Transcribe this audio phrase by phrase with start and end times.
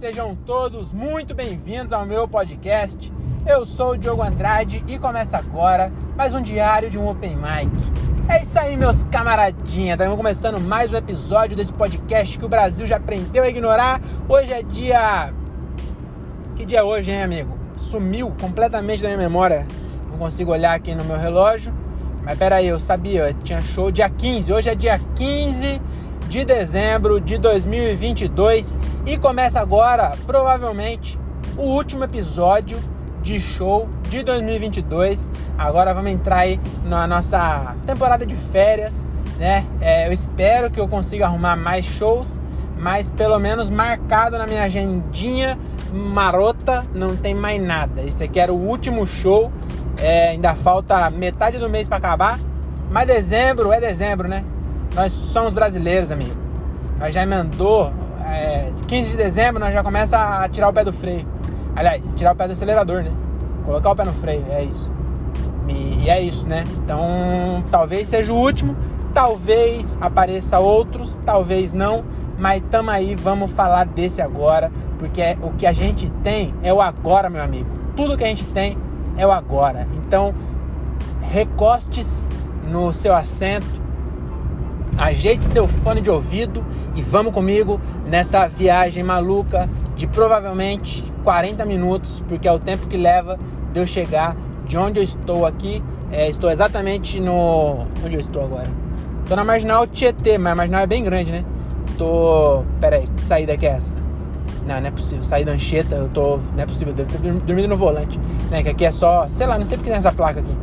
[0.00, 3.12] sejam todos muito bem-vindos ao meu podcast.
[3.46, 7.70] Eu sou o Diogo Andrade e começa agora mais um diário de um Open Mic.
[8.26, 9.98] É isso aí, meus camaradinhas.
[9.98, 14.00] Estamos começando mais um episódio desse podcast que o Brasil já aprendeu a ignorar.
[14.26, 15.34] Hoje é dia.
[16.56, 17.58] Que dia é hoje, hein, amigo?
[17.76, 19.66] Sumiu completamente da minha memória.
[20.10, 21.74] Não consigo olhar aqui no meu relógio.
[22.22, 24.50] Mas peraí, eu sabia, tinha show dia 15.
[24.50, 25.78] Hoje é dia 15
[26.30, 31.18] de dezembro de 2022 e começa agora, provavelmente,
[31.56, 32.78] o último episódio
[33.20, 35.28] de show de 2022.
[35.58, 39.08] Agora vamos entrar aí na nossa temporada de férias,
[39.40, 39.66] né?
[39.80, 42.40] É, eu espero que eu consiga arrumar mais shows,
[42.78, 45.58] mas pelo menos marcado na minha agendinha
[45.92, 48.02] marota não tem mais nada.
[48.02, 49.50] Esse aqui era o último show,
[49.98, 52.38] é, ainda falta metade do mês para acabar,
[52.88, 54.44] mas dezembro é dezembro, né?
[54.94, 56.34] Nós somos brasileiros, amigo.
[56.98, 57.92] Nós já emendou.
[58.26, 61.26] É, 15 de dezembro nós já começa a tirar o pé do freio.
[61.74, 63.12] Aliás, tirar o pé do acelerador, né?
[63.64, 64.92] Colocar o pé no freio, é isso.
[65.68, 66.64] E, e é isso, né?
[66.76, 68.76] Então, talvez seja o último,
[69.14, 72.04] talvez apareça outros, talvez não,
[72.38, 76.72] mas tamo aí, vamos falar desse agora, porque é, o que a gente tem é
[76.72, 77.68] o agora, meu amigo.
[77.94, 78.76] Tudo que a gente tem
[79.16, 79.86] é o agora.
[79.94, 80.34] Então,
[81.20, 82.22] recoste-se
[82.68, 83.79] no seu assento,
[85.00, 92.22] ajeite seu fone de ouvido e vamos comigo nessa viagem maluca de provavelmente 40 minutos,
[92.28, 93.38] porque é o tempo que leva
[93.72, 95.82] de eu chegar de onde eu estou aqui.
[96.12, 97.86] É, estou exatamente no.
[98.04, 98.68] Onde eu estou agora?
[99.22, 101.44] Estou na marginal Tietê, mas a marginal é bem grande, né?
[101.96, 102.62] Tô.
[102.80, 104.00] Pera aí, que saída que é essa?
[104.66, 105.24] Não, não é possível.
[105.24, 106.38] Sair da Anchieta, eu tô.
[106.54, 108.20] Não é possível, devo ter dormido no volante.
[108.50, 108.62] Né?
[108.62, 109.26] Que aqui é só.
[109.28, 110.56] Sei lá, não sei porque tem essa placa aqui.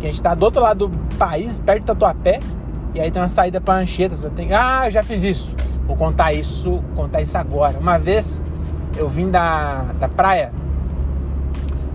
[0.00, 2.40] Que a gente tá do outro lado do país, perto do Tatuapé.
[2.94, 4.30] E aí tem uma saída para Anchieta.
[4.30, 4.52] Tem...
[4.52, 5.54] Ah, eu já fiz isso.
[5.86, 7.78] Vou contar isso, contar isso agora.
[7.78, 8.42] Uma vez
[8.96, 10.52] eu vim da, da praia.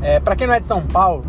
[0.02, 1.24] É, para quem não é de São Paulo,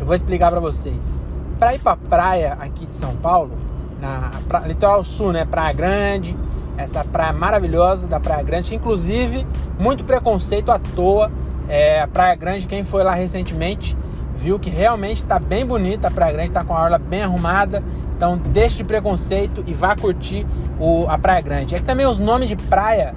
[0.00, 1.26] eu vou explicar para vocês.
[1.58, 3.52] Para ir para praia aqui de São Paulo,
[4.00, 6.36] na pra, litoral sul, né, Praia Grande,
[6.76, 9.46] essa praia maravilhosa da Praia Grande, inclusive
[9.78, 11.30] muito preconceito à toa.
[11.68, 13.96] É, a Praia Grande, quem foi lá recentemente,
[14.36, 17.82] viu que realmente está bem bonita a Praia Grande, está com a orla bem arrumada.
[18.16, 20.46] Então deixe de preconceito e vá curtir
[20.80, 21.74] o, a Praia Grande.
[21.74, 23.14] É que também os nomes de praia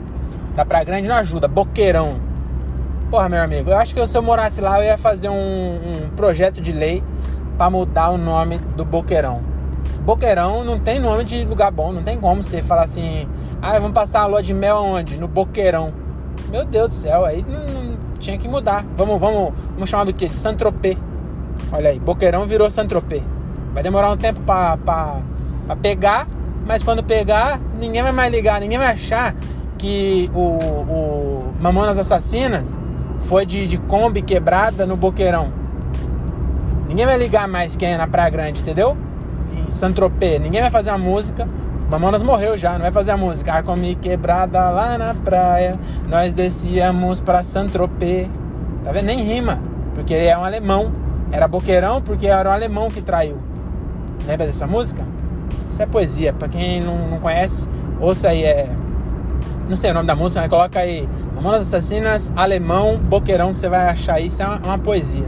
[0.56, 1.48] da Praia Grande não ajuda.
[1.48, 2.18] Boqueirão.
[3.10, 6.10] Porra, meu amigo, eu acho que se eu morasse lá eu ia fazer um, um
[6.16, 7.02] projeto de lei
[7.58, 9.42] para mudar o nome do Boqueirão.
[10.02, 13.28] Boqueirão não tem nome de lugar bom, não tem como você falar assim,
[13.62, 15.18] ah, vamos passar a lua de mel aonde?
[15.18, 15.94] No Boqueirão.
[16.50, 18.86] Meu Deus do céu, aí não, não tinha que mudar.
[18.98, 20.28] Vamos, vamos, vamos chamar do quê?
[20.28, 20.98] De Saint-Tropez.
[21.72, 23.24] Olha aí, Boqueirão virou Saint-Tropez.
[23.74, 24.78] Vai demorar um tempo para
[25.82, 26.28] pegar,
[26.66, 29.36] mas quando pegar, ninguém vai mais ligar, ninguém vai achar
[29.78, 32.78] que o, o Mamonas Assassinas
[33.22, 35.52] foi de, de Kombi quebrada no Boqueirão.
[36.88, 38.98] Ninguém vai ligar mais quem é na Praia Grande, entendeu?
[39.52, 40.42] Em Saint-Tropez.
[40.42, 41.48] Ninguém vai fazer uma música.
[41.90, 43.54] Mamonas morreu já, não vai fazer a música.
[43.54, 48.28] A Kombi quebrada lá na praia, nós descíamos pra Saint-Tropez.
[48.84, 49.06] Tá vendo?
[49.06, 49.62] Nem rima,
[49.94, 50.92] porque é um alemão.
[51.32, 53.38] Era Boqueirão porque era um alemão que traiu.
[54.30, 55.04] Lembra dessa música?
[55.68, 56.32] Isso é poesia.
[56.32, 57.68] Pra quem não, não conhece,
[58.00, 58.44] ouça aí.
[58.44, 58.70] É...
[59.68, 63.68] Não sei o nome da música, mas coloca aí Mamonas Assassinas, Alemão, Boqueirão, que você
[63.68, 64.28] vai achar aí.
[64.28, 65.26] Isso é uma, uma poesia.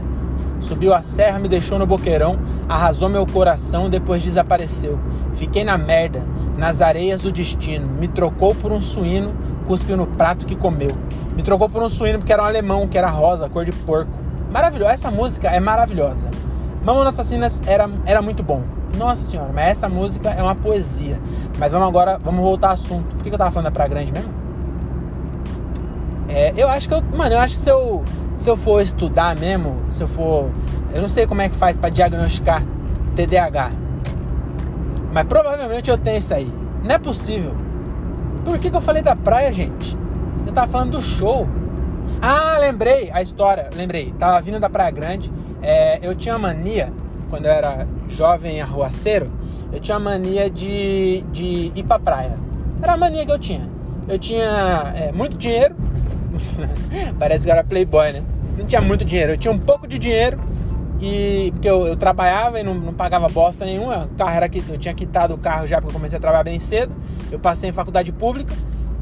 [0.60, 4.96] Subiu a serra, me deixou no boqueirão, arrasou meu coração, depois desapareceu.
[5.34, 6.22] Fiquei na merda,
[6.56, 7.88] nas areias do destino.
[7.88, 9.34] Me trocou por um suíno,
[9.66, 10.90] cuspiu no prato que comeu.
[11.34, 14.12] Me trocou por um suíno porque era um alemão, que era rosa, cor de porco.
[14.52, 16.30] Maravilhosa, essa música é maravilhosa.
[16.84, 18.62] Mamonas Assassinas era, era muito bom.
[18.96, 21.18] Nossa senhora, mas essa música é uma poesia.
[21.58, 23.16] Mas vamos agora, vamos voltar ao assunto.
[23.16, 24.30] Por que eu tava falando da Praia Grande mesmo?
[26.28, 27.02] É, eu acho que eu.
[27.02, 28.04] Mano, eu acho que se eu,
[28.38, 30.50] se eu for estudar mesmo, se eu for.
[30.94, 32.62] Eu não sei como é que faz para diagnosticar
[33.14, 33.70] TDAH.
[35.12, 36.50] Mas provavelmente eu tenho isso aí.
[36.82, 37.54] Não é possível.
[38.44, 39.96] Por que, que eu falei da praia, gente?
[40.46, 41.46] Eu tava falando do show.
[42.20, 43.68] Ah, lembrei a história.
[43.74, 44.12] Lembrei.
[44.18, 45.32] Tava vindo da Praia Grande.
[45.60, 46.92] É, eu tinha mania,
[47.32, 49.32] quando eu era jovem arruaceiro,
[49.72, 52.38] eu tinha mania de, de ir pra praia.
[52.82, 53.70] Era a mania que eu tinha.
[54.06, 55.74] Eu tinha é, muito dinheiro.
[57.18, 58.22] Parece que eu era playboy, né?
[58.58, 59.32] Não tinha muito dinheiro.
[59.32, 60.38] Eu tinha um pouco de dinheiro
[61.00, 64.10] e porque eu, eu trabalhava e não, não, pagava bosta nenhuma.
[64.12, 66.44] O carro era que eu tinha quitado o carro já porque eu comecei a trabalhar
[66.44, 66.94] bem cedo.
[67.30, 68.54] Eu passei em faculdade pública,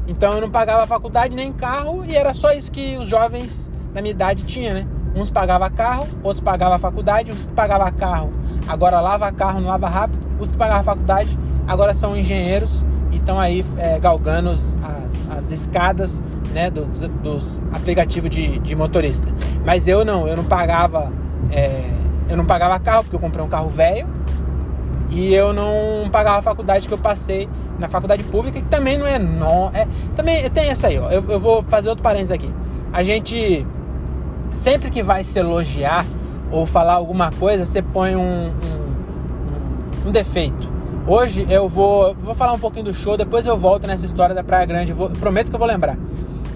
[0.07, 4.01] então eu não pagava faculdade nem carro e era só isso que os jovens da
[4.01, 4.87] minha idade tinham, né?
[5.15, 8.31] Uns pagavam carro, outros pagavam faculdade, os que pagavam carro
[8.67, 10.19] agora lava carro, não lava rápido.
[10.39, 11.37] Os que pagavam faculdade
[11.67, 14.77] agora são engenheiros e estão aí é, galgando as,
[15.37, 16.21] as escadas
[16.53, 19.33] né, dos, dos aplicativos de, de, motorista.
[19.65, 21.11] Mas eu não, eu não pagava,
[21.51, 21.89] é,
[22.29, 24.07] eu não pagava carro porque eu comprei um carro velho
[25.09, 29.05] e eu não pagava a faculdade que eu passei na faculdade pública que também não
[29.05, 31.09] é não é também tem essa aí, ó.
[31.09, 32.53] Eu, eu vou fazer outro parênteses aqui.
[32.93, 33.65] A gente
[34.51, 36.05] sempre que vai se elogiar
[36.51, 40.69] ou falar alguma coisa, você põe um, um, um defeito.
[41.07, 44.43] Hoje eu vou, vou falar um pouquinho do show, depois eu volto nessa história da
[44.43, 44.93] Praia Grande.
[44.93, 45.97] Vou, prometo que eu vou lembrar.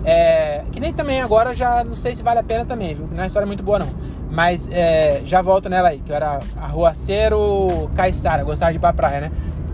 [0.04, 3.08] É, que nem também agora já não sei se vale a pena também, viu?
[3.08, 3.88] Não é uma história muito boa não.
[4.30, 9.22] Mas é, já volto nela aí, que era arruaceiro Caiçara, gostava de ir pra praia,
[9.22, 9.32] né?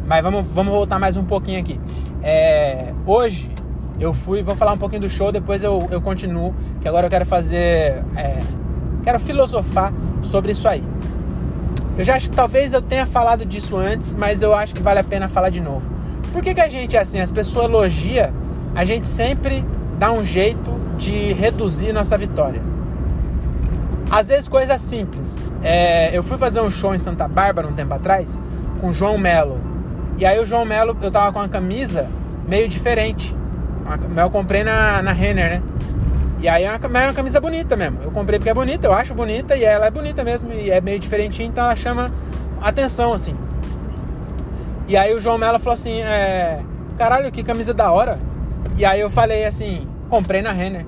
[0.08, 1.80] Mas vamos, vamos voltar mais um pouquinho aqui.
[2.24, 3.52] É, hoje
[4.02, 7.10] eu fui, vou falar um pouquinho do show, depois eu, eu continuo, que agora eu
[7.10, 8.04] quero fazer.
[8.16, 8.42] É,
[9.04, 9.94] quero filosofar
[10.24, 10.84] sobre isso aí.
[11.96, 15.00] Eu já acho que talvez eu tenha falado disso antes, mas eu acho que vale
[15.00, 15.88] a pena falar de novo.
[16.34, 17.20] Por que, que a gente é assim?
[17.20, 18.34] As pessoas elogiam,
[18.74, 19.64] a gente sempre
[20.00, 22.62] dá um jeito de reduzir nossa vitória.
[24.10, 25.44] Às vezes coisas simples.
[25.62, 28.42] É, eu fui fazer um show em Santa Bárbara um tempo atrás
[28.80, 29.60] com o João Melo.
[30.18, 32.10] E aí o João Melo, eu tava com uma camisa
[32.48, 33.36] meio diferente.
[34.18, 35.64] Eu comprei na, na Renner, né?
[36.42, 38.00] E aí é uma, é uma camisa bonita mesmo.
[38.02, 40.52] Eu comprei porque é bonita, eu acho bonita e ela é bonita mesmo.
[40.52, 42.12] E é meio diferentinha, então ela chama
[42.60, 43.36] atenção, assim.
[44.88, 46.60] E aí o João Mello falou assim: é,
[46.98, 48.20] caralho, que camisa da hora.
[48.76, 50.86] E aí eu falei assim: comprei na Renner.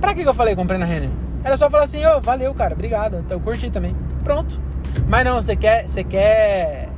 [0.00, 1.10] Pra que, que eu falei comprei na Renner?
[1.44, 3.18] Era só falar assim: ô, oh, valeu, cara, obrigado.
[3.18, 3.94] Então eu curti também.
[4.24, 4.60] Pronto.
[5.08, 5.88] Mas não, você quer.
[5.88, 6.88] Você quer.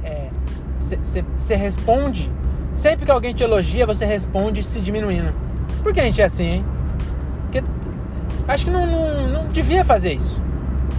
[0.80, 2.32] Você é, responde.
[2.80, 5.34] Sempre que alguém te elogia, você responde se diminuindo.
[5.82, 6.64] Por que a gente é assim, hein?
[7.42, 7.62] Porque
[8.48, 10.42] acho que não, não, não devia fazer isso.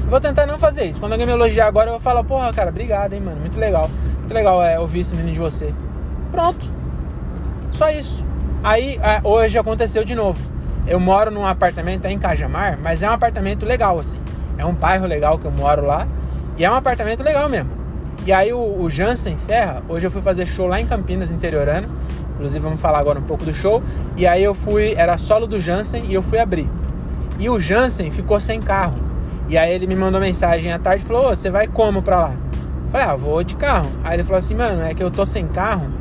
[0.08, 1.00] vou tentar não fazer isso.
[1.00, 3.42] Quando alguém me elogiar agora, eu vou falar, porra, cara, obrigado, hein, mano.
[3.42, 3.90] Muito legal.
[4.20, 5.74] Muito legal é, ouvir esse menino de você.
[6.30, 6.64] Pronto.
[7.72, 8.24] Só isso.
[8.64, 10.40] Aí, é, hoje aconteceu de novo.
[10.86, 14.20] Eu moro num apartamento é em Cajamar, mas é um apartamento legal, assim.
[14.56, 16.08] É um bairro legal que eu moro lá.
[16.60, 17.81] E é um apartamento legal mesmo.
[18.26, 21.90] E aí o, o Jansen Serra, hoje eu fui fazer show lá em Campinas, interiorano.
[22.34, 23.82] Inclusive vamos falar agora um pouco do show.
[24.16, 26.70] E aí eu fui, era solo do Jansen e eu fui abrir.
[27.40, 28.96] E o Jansen ficou sem carro.
[29.50, 32.36] E aí ele me mandou mensagem à tarde e falou: você vai como pra lá?
[32.86, 33.90] Eu falei: ah, vou de carro.
[34.04, 35.92] Aí ele falou assim: mano, é que eu tô sem carro.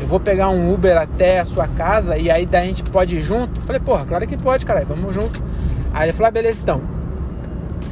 [0.00, 3.16] Eu vou pegar um Uber até a sua casa e aí daí a gente pode
[3.16, 3.60] ir junto?
[3.60, 5.44] Eu falei: porra, claro que pode, cara, vamos junto.
[5.92, 6.80] Aí ele falou: ah, beleza então.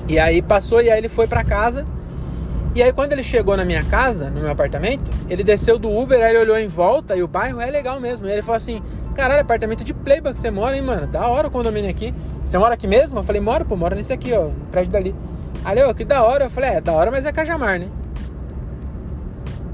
[0.08, 1.84] E aí passou e aí ele foi pra casa.
[2.74, 6.20] E aí quando ele chegou na minha casa, no meu apartamento, ele desceu do Uber,
[6.20, 8.26] aí ele olhou em volta e o bairro é legal mesmo.
[8.26, 8.82] E ele falou assim:
[9.14, 11.06] caralho, apartamento de playboy que você mora, hein, mano?
[11.06, 12.12] Da hora o condomínio aqui.
[12.44, 13.20] Você mora aqui mesmo?
[13.20, 15.14] Eu falei, moro, pô, moro nesse aqui, ó, no prédio dali.
[15.64, 16.46] Aí ele, que da hora.
[16.46, 17.86] Eu falei, é, da hora, mas é Cajamar, né?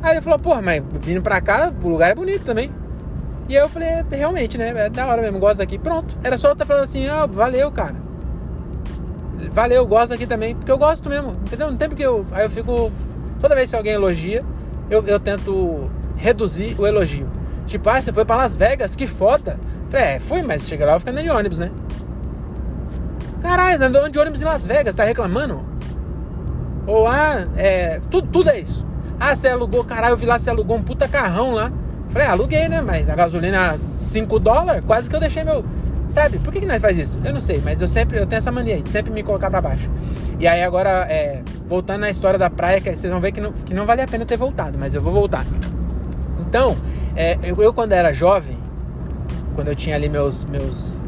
[0.03, 2.71] Aí ele falou, porra, mas vindo pra cá, o lugar é bonito também.
[3.49, 4.75] E aí eu falei, é, realmente, né?
[4.77, 5.79] É da hora mesmo, gosto daqui.
[5.79, 6.19] Pronto.
[6.23, 8.10] Era só eu estar falando assim, ó, oh, valeu, cara
[9.53, 11.71] valeu, gosto aqui também, porque eu gosto mesmo, entendeu?
[11.71, 12.27] Não tem porque eu.
[12.33, 12.93] Aí eu fico.
[13.41, 14.45] Toda vez que alguém elogia,
[14.91, 17.29] eu, eu tento reduzir o elogio.
[17.67, 19.59] Tipo, ah, você foi pra Las Vegas, que foda.
[19.89, 21.71] Falei, é, fui, mas chega lá eu fico andando de ônibus, né?
[23.41, 25.65] Caralho, andando de ônibus em Las Vegas, tá reclamando?
[26.87, 28.01] Ou, ah, é.
[28.11, 28.87] Tudo, tudo é isso.
[29.19, 31.73] Ah, você alugou, caralho, eu vi lá, você alugou um puta carrão lá.
[32.11, 32.81] Falei, ah, aluguei, né?
[32.81, 35.65] Mas a gasolina 5 dólares, quase que eu deixei meu
[36.11, 36.41] Sabe?
[36.41, 37.21] Por que, que nós faz isso?
[37.25, 39.61] Eu não sei, mas eu sempre eu tenho essa mania de sempre me colocar para
[39.61, 39.89] baixo.
[40.41, 43.53] E aí agora, é, voltando na história da praia, que vocês vão ver que não,
[43.53, 45.47] que não vale a pena ter voltado, mas eu vou voltar.
[46.39, 46.77] Então,
[47.15, 48.59] é, eu, eu, quando era jovem,
[49.55, 51.01] quando eu tinha ali meus, meus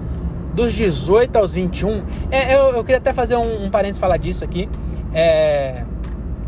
[0.55, 4.45] dos 18 aos 21, é, eu, eu queria até fazer um, um parênteses falar disso
[4.45, 4.69] aqui.
[5.13, 5.85] É,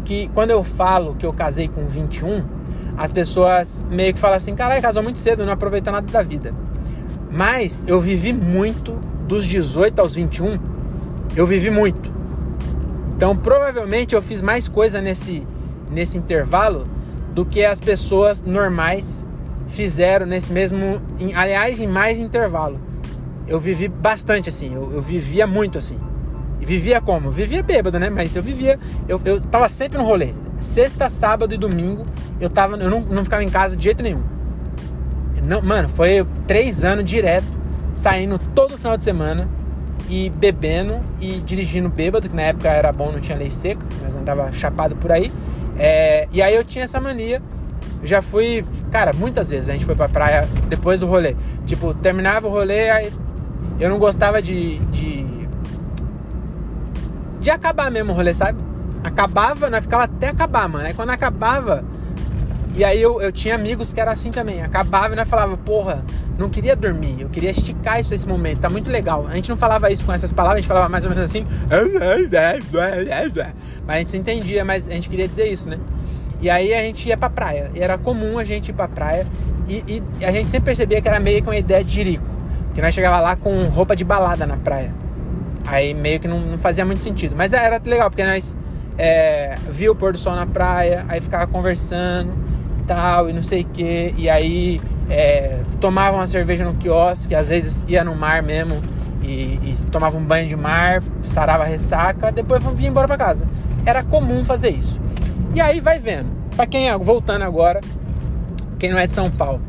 [0.05, 2.45] que quando eu falo que eu casei com 21,
[2.97, 6.55] as pessoas meio que falam assim, caralho, casou muito cedo, não aproveitou nada da vida.
[7.35, 8.93] Mas eu vivi muito
[9.27, 10.57] dos 18 aos 21.
[11.35, 12.15] Eu vivi muito.
[13.17, 15.45] Então, provavelmente eu fiz mais coisa nesse
[15.91, 16.87] nesse intervalo
[17.33, 19.27] do que as pessoas normais
[19.67, 22.81] fizeram nesse mesmo, em, aliás, em mais intervalo.
[23.47, 25.99] Eu vivi bastante assim, eu, eu vivia muito assim.
[26.61, 27.31] E vivia como?
[27.31, 28.09] Vivia bêbado, né?
[28.11, 30.33] Mas eu vivia, eu, eu tava sempre no rolê.
[30.59, 32.07] Sexta, sábado e domingo,
[32.41, 34.34] eu, tava, eu não, não ficava em casa de jeito nenhum.
[35.45, 37.47] Não, mano, foi três anos direto,
[37.95, 39.49] saindo todo final de semana
[40.09, 44.15] e bebendo e dirigindo bêbado, que na época era bom, não tinha lei seca, mas
[44.15, 45.33] andava chapado por aí.
[45.79, 47.43] É, e aí eu tinha essa mania.
[48.01, 51.37] Eu já fui, cara, muitas vezes a gente foi pra praia depois do rolê.
[51.67, 53.13] Tipo, terminava o rolê, aí
[53.81, 54.79] eu não gostava de.
[54.79, 55.27] de,
[57.41, 58.59] de acabar mesmo o rolê, sabe?
[59.03, 60.87] Acabava, nós ficava até acabar, mano.
[60.87, 61.85] Aí quando acabava,
[62.77, 64.61] E aí eu, eu tinha amigos que era assim também.
[64.63, 66.05] Acabava e né, falava, porra,
[66.37, 69.27] não queria dormir, eu queria esticar isso esse momento, tá muito legal.
[69.29, 71.47] A gente não falava isso com essas palavras, a gente falava mais ou menos assim.
[73.87, 75.79] Mas a gente se entendia, mas a gente queria dizer isso, né?
[76.41, 77.71] E aí a gente ia pra praia.
[77.75, 79.25] E era comum a gente ir pra praia.
[79.69, 82.27] E, e a gente sempre percebia que era meio que uma ideia de jirico.
[82.75, 84.93] Que nós chegava lá com roupa de balada na praia.
[85.65, 87.35] Aí meio que não, não fazia muito sentido.
[87.37, 88.57] Mas era legal, porque nós
[88.99, 92.35] é, via o pôr do sol na praia, aí ficava conversando
[92.87, 94.15] tal, e não sei o que.
[94.17, 98.83] E aí é, tomava uma cerveja no quiosque, às vezes ia no mar mesmo
[99.23, 103.47] e, e tomava um banho de mar, sarava ressaca, depois vinha embora para casa.
[103.85, 105.01] Era comum fazer isso.
[105.55, 106.31] E aí vai vendo.
[106.57, 107.81] Para quem é, voltando agora,
[108.79, 109.61] quem não é de São Paulo.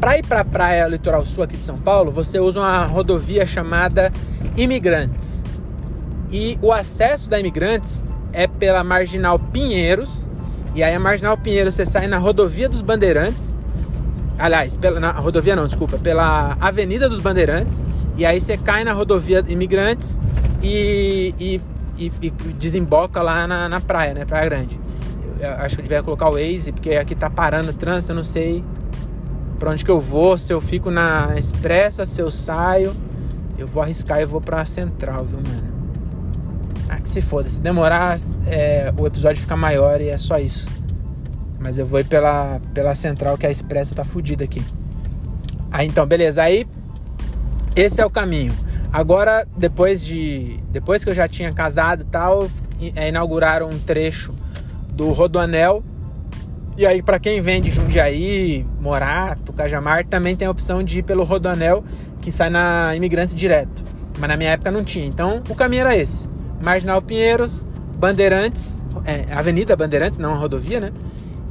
[0.00, 4.12] Para ir para praia litoral sul aqui de São Paulo, você usa uma rodovia chamada
[4.56, 5.44] Imigrantes.
[6.30, 10.28] E o acesso da Imigrantes é pela Marginal Pinheiros.
[10.74, 13.54] E aí a Marginal Pinheiros você sai na Rodovia dos Bandeirantes.
[14.36, 17.86] Aliás, pela, na rodovia não, desculpa, pela Avenida dos Bandeirantes.
[18.16, 20.20] E aí você cai na rodovia Imigrantes
[20.60, 21.60] e, e,
[21.96, 24.24] e, e desemboca lá na, na praia, né?
[24.24, 24.80] Praia Grande.
[25.40, 28.16] Eu acho que eu devia colocar o Waze, porque aqui tá parando o trânsito, eu
[28.16, 28.64] não sei
[29.58, 32.94] para onde que eu vou, se eu fico na expressa, se eu saio.
[33.56, 35.73] Eu vou arriscar e vou pra central, viu, mano?
[37.04, 37.48] Que se foda.
[37.48, 40.66] Se demorar, é, o episódio fica maior e é só isso.
[41.60, 44.62] Mas eu vou ir pela, pela central que a expressa tá fodida aqui.
[45.70, 46.42] Aí então, beleza.
[46.42, 46.66] Aí
[47.76, 48.52] esse é o caminho.
[48.92, 50.60] Agora, depois de.
[50.70, 52.48] Depois que eu já tinha casado e tal,
[52.94, 54.32] é, inauguraram um trecho
[54.92, 55.82] do Rodoanel.
[56.76, 61.02] E aí, para quem vem de Jundiaí, Morato, Cajamar, também tem a opção de ir
[61.02, 61.84] pelo Rodoanel,
[62.20, 63.84] que sai na Imigrantes direto.
[64.18, 65.06] Mas na minha época não tinha.
[65.06, 66.28] Então, o caminho era esse.
[66.64, 67.66] Marginal Pinheiros,
[67.98, 70.92] Bandeirantes, é, Avenida Bandeirantes, não rodovia, né?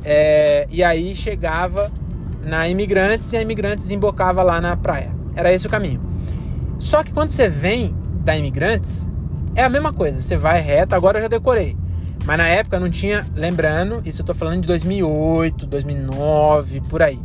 [0.03, 1.91] É, e aí chegava
[2.43, 5.15] na Imigrantes e a Imigrantes embocava lá na praia.
[5.35, 6.01] Era esse o caminho.
[6.77, 9.07] Só que quando você vem da Imigrantes,
[9.55, 10.21] é a mesma coisa.
[10.21, 11.77] Você vai reto, agora eu já decorei.
[12.25, 17.19] Mas na época não tinha, lembrando, isso eu tô falando de 2008, 2009, por aí.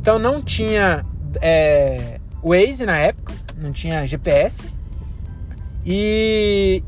[0.00, 1.04] Então não tinha
[1.40, 4.66] é, Waze na época, não tinha GPS.
[5.86, 6.82] E,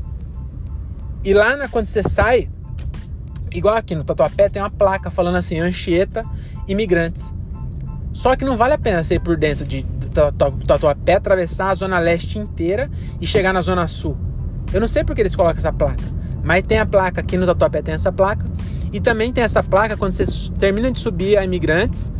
[1.23, 2.49] e lá na, quando você sai,
[3.51, 6.25] igual aqui no Tatuapé, tem uma placa falando assim, Anchieta
[6.67, 7.33] Imigrantes.
[8.13, 9.85] Só que não vale a pena você ir por dentro de
[10.67, 14.17] Tatuapé, atravessar a zona leste inteira e chegar na zona sul.
[14.73, 16.03] Eu não sei porque eles colocam essa placa,
[16.43, 18.45] mas tem a placa aqui no Tatuapé, tem essa placa.
[18.93, 20.25] E também tem essa placa quando você
[20.59, 22.11] termina de subir a Imigrantes,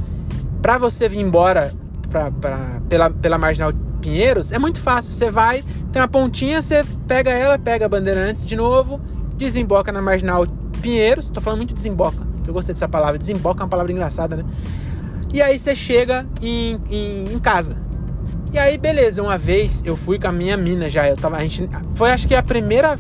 [0.61, 1.73] para você vir embora
[2.09, 5.13] pra, pra, pela, pela Marginal Pinheiros, é muito fácil.
[5.13, 8.99] Você vai, tem uma pontinha, você pega ela, pega a Bandeirantes de novo,
[9.37, 10.45] desemboca na Marginal
[10.81, 11.29] Pinheiros.
[11.29, 13.17] Tô falando muito desemboca, que eu gostei dessa palavra.
[13.17, 14.43] Desemboca é uma palavra engraçada, né?
[15.31, 17.77] E aí você chega em, em, em, casa.
[18.51, 21.07] E aí, beleza, uma vez eu fui com a minha mina já.
[21.07, 21.37] Eu tava.
[21.37, 22.99] A gente, foi acho que a primeira.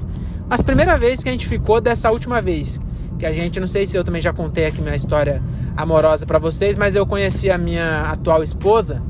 [0.49, 2.79] As primeiras vezes que a gente ficou dessa última vez.
[3.19, 5.43] Que a gente, não sei se eu também já contei aqui minha história
[5.75, 9.01] amorosa para vocês, mas eu conheci a minha atual esposa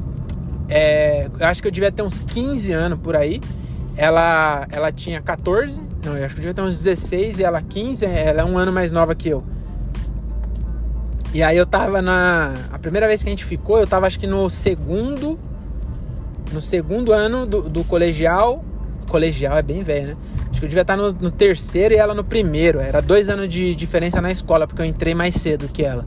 [0.72, 3.42] é, eu acho que eu devia ter uns 15 anos por aí.
[3.98, 7.62] Ela, ela tinha 14, não, eu acho que eu devia ter uns 16 e ela
[7.62, 9.44] 15, ela é um ano mais nova que eu.
[11.34, 12.54] E aí eu tava na.
[12.72, 15.38] A primeira vez que a gente ficou, eu tava acho que no segundo.
[16.52, 18.64] No segundo ano do, do colegial.
[19.08, 20.18] Colegial é bem velho, né?
[20.50, 22.80] Acho que eu devia estar no, no terceiro e ela no primeiro.
[22.80, 26.06] Era dois anos de diferença na escola, porque eu entrei mais cedo que ela.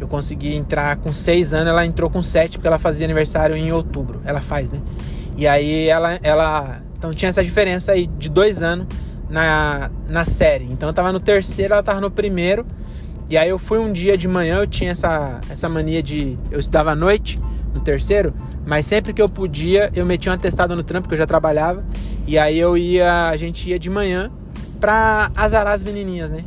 [0.00, 3.72] Eu consegui entrar com seis anos, ela entrou com sete, porque ela fazia aniversário em
[3.72, 4.20] outubro.
[4.24, 4.80] Ela faz, né?
[5.36, 6.18] E aí ela.
[6.22, 8.86] ela então tinha essa diferença aí de dois anos
[9.30, 10.64] na, na série.
[10.70, 12.66] Então eu tava no terceiro, ela tava no primeiro.
[13.30, 16.38] E aí eu fui um dia de manhã, eu tinha essa, essa mania de.
[16.50, 17.38] Eu estudava à noite,
[17.74, 18.34] no terceiro,
[18.66, 21.84] mas sempre que eu podia, eu metia um atestado no trampo, porque eu já trabalhava.
[22.26, 23.28] E aí eu ia.
[23.28, 24.30] A gente ia de manhã
[24.80, 26.42] pra azarar as menininhas, né?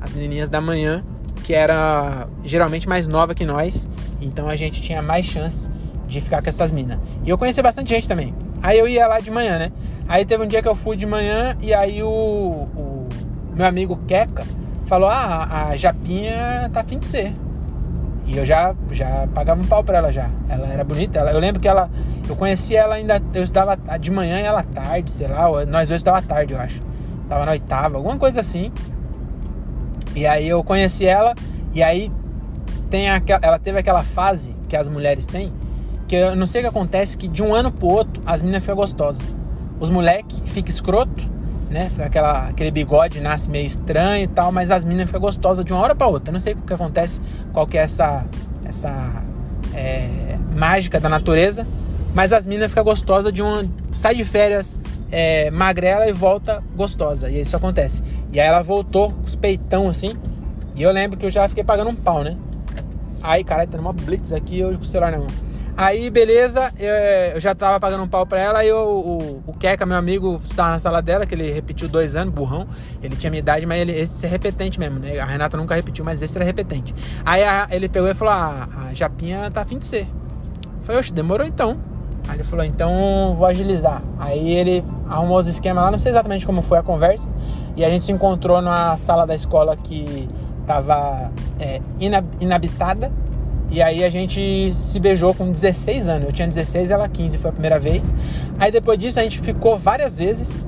[0.00, 1.04] As menininhas da manhã
[1.48, 3.88] que era geralmente mais nova que nós,
[4.20, 5.66] então a gente tinha mais chance
[6.06, 6.98] de ficar com essas minas.
[7.24, 8.34] E eu conheci bastante gente também.
[8.62, 9.72] Aí eu ia lá de manhã, né?
[10.06, 13.08] Aí teve um dia que eu fui de manhã e aí o, o
[13.56, 14.44] meu amigo Keka
[14.84, 17.34] falou: Ah, a Japinha tá afim de ser.
[18.26, 20.28] E eu já, já pagava um pau pra ela já.
[20.50, 21.18] Ela era bonita.
[21.18, 21.88] Ela, eu lembro que ela.
[22.28, 23.22] Eu conheci ela ainda.
[23.32, 25.48] Eu estava de manhã e ela tarde, sei lá.
[25.64, 26.82] Nós dois estava tarde, eu acho.
[27.26, 28.70] Tava na oitava, alguma coisa assim.
[30.18, 31.34] E aí eu conheci ela
[31.74, 32.10] e aí
[32.90, 35.52] tem aquela, ela teve aquela fase que as mulheres têm,
[36.06, 38.62] que eu não sei o que acontece, que de um ano pro outro as meninas
[38.62, 39.22] ficam gostosas.
[39.78, 41.38] Os moleques ficam escroto
[41.70, 41.90] né?
[41.98, 45.82] Aquela, aquele bigode nasce meio estranho e tal, mas as minas ficam gostosas de uma
[45.82, 46.32] hora para outra.
[46.32, 47.20] Não sei o que acontece,
[47.52, 48.24] qual que é essa,
[48.64, 49.22] essa
[49.74, 51.66] é, mágica da natureza,
[52.14, 53.64] mas as minas ficam gostosas de uma.
[53.94, 54.78] sai de férias
[55.10, 57.30] é, magrela e volta gostosa.
[57.30, 58.02] E isso acontece.
[58.32, 60.16] E aí ela voltou com os peitão assim.
[60.76, 62.36] E eu lembro que eu já fiquei pagando um pau, né?
[63.22, 65.26] Aí, caralho, tá numa blitz aqui, eu com o celular na mão.
[65.76, 66.88] Aí, beleza, eu,
[67.34, 70.70] eu, já tava pagando um pau pra ela, eu, o, o Keka, meu amigo, estava
[70.70, 72.66] na sala dela, que ele repetiu dois anos, burrão.
[73.00, 75.20] Ele tinha minha idade, mas ele, esse é repetente mesmo, né?
[75.20, 76.92] A Renata nunca repetiu, mas esse era repetente.
[77.24, 80.08] Aí a, ele pegou e falou: ah, a Japinha tá afim de ser.
[80.78, 81.78] Eu falei, oxe, demorou então.
[82.28, 84.02] Aí ele falou, então vou agilizar.
[84.18, 87.26] Aí ele arrumou os esquemas lá, não sei exatamente como foi a conversa.
[87.74, 90.28] E a gente se encontrou na sala da escola que
[90.66, 91.80] tava é,
[92.38, 93.10] inabitada.
[93.70, 96.26] E aí a gente se beijou com 16 anos.
[96.26, 98.12] Eu tinha 16 ela 15, foi a primeira vez.
[98.58, 100.62] Aí depois disso a gente ficou várias vezes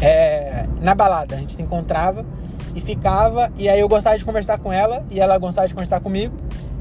[0.00, 1.34] é, na balada.
[1.34, 2.24] A gente se encontrava
[2.72, 3.50] e ficava.
[3.56, 6.34] E aí eu gostava de conversar com ela e ela gostava de conversar comigo.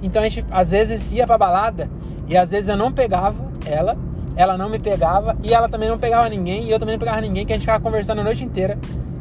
[0.03, 1.89] Então a gente às vezes ia pra balada
[2.27, 3.97] e às vezes eu não pegava ela,
[4.35, 7.21] ela não me pegava e ela também não pegava ninguém e eu também não pegava
[7.21, 8.77] ninguém, que a gente ficava conversando a noite inteira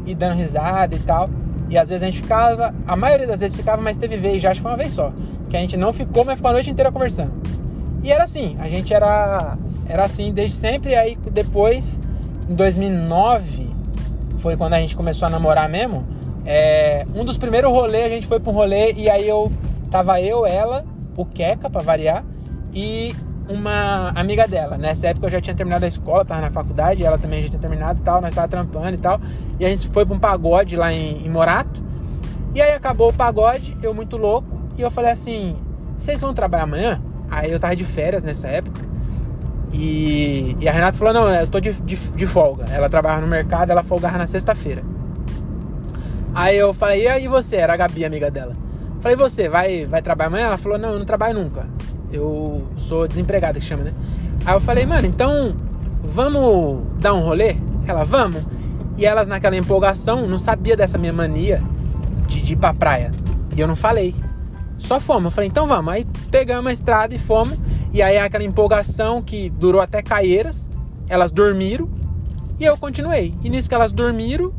[0.07, 1.31] e dando risada e tal.
[1.71, 4.51] E às vezes a gente ficava, a maioria das vezes ficava, mas teve vez, já
[4.51, 5.13] acho que foi uma vez só,
[5.49, 7.33] que a gente não ficou, mas ficou a noite inteira conversando.
[8.03, 12.01] E era assim, a gente era era assim desde sempre, e aí depois,
[12.49, 13.71] em 2009,
[14.39, 16.07] foi quando a gente começou a namorar mesmo.
[16.45, 19.51] É, um dos primeiros rolês, a gente foi pra um rolê, e aí eu
[19.91, 20.85] tava eu, ela,
[21.17, 22.25] o Queca, pra variar,
[22.75, 23.15] e
[23.49, 24.79] uma amiga dela.
[24.79, 27.61] Nessa época eu já tinha terminado a escola, tava na faculdade, ela também já tinha
[27.61, 29.21] terminado e tal, nós tava trampando e tal.
[29.59, 31.83] E a gente foi pra um pagode lá em, em Morato.
[32.55, 35.57] E aí acabou o pagode, eu muito louco, e eu falei assim:
[35.97, 37.03] vocês vão trabalhar amanhã?
[37.31, 38.81] Aí eu tava de férias nessa época.
[39.73, 42.67] E, e a Renata falou: não, eu tô de, de, de folga.
[42.71, 44.83] Ela trabalhava no mercado, ela folgava na sexta-feira.
[46.35, 47.57] Aí eu falei: e aí você?
[47.57, 48.55] Era a Gabi, amiga dela.
[49.01, 50.47] Falei: você vai, vai trabalhar amanhã?
[50.47, 51.67] Ela falou: não, eu não trabalho nunca.
[52.15, 53.93] Eu sou desempregada que chama, né?
[54.47, 55.57] Aí eu falei, mano, então
[56.05, 57.57] vamos dar um rolê?
[57.87, 58.43] Ela, vamos.
[58.97, 61.61] E elas naquela empolgação não sabia dessa minha mania
[62.29, 63.11] de, de ir pra praia.
[63.57, 64.15] E eu não falei.
[64.79, 65.25] Só fomos.
[65.25, 65.93] Eu falei, então vamos.
[65.93, 67.59] Aí pegamos a estrada e fomos.
[67.93, 70.71] E aí aquela empolgação que durou até Caieiras.
[71.09, 71.89] Elas dormiram.
[72.61, 73.35] E eu continuei.
[73.43, 74.53] E nisso que elas dormiram,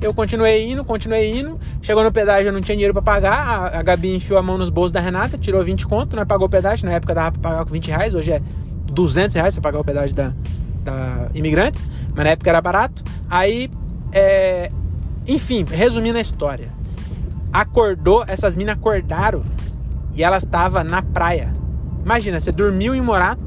[0.00, 1.58] eu continuei indo, continuei indo.
[1.82, 3.32] Chegou no pedágio, eu não tinha dinheiro para pagar.
[3.32, 6.24] A, a, Gabi enfiou a mão nos bolsos da Renata, tirou 20 conto, né?
[6.24, 6.86] Pagou o pedágio.
[6.86, 8.42] Na época dava pra pagar com 20 reais, hoje é
[8.92, 10.32] 200 reais pra pagar o pedágio da,
[10.84, 11.86] da Imigrantes.
[12.14, 13.02] Mas na época era barato.
[13.28, 13.70] Aí,
[14.12, 14.70] é...
[15.26, 16.72] enfim, resumindo a história.
[17.52, 19.42] Acordou, essas minas acordaram
[20.14, 21.52] e elas estavam na praia.
[22.04, 23.42] Imagina, você dormiu em Morato,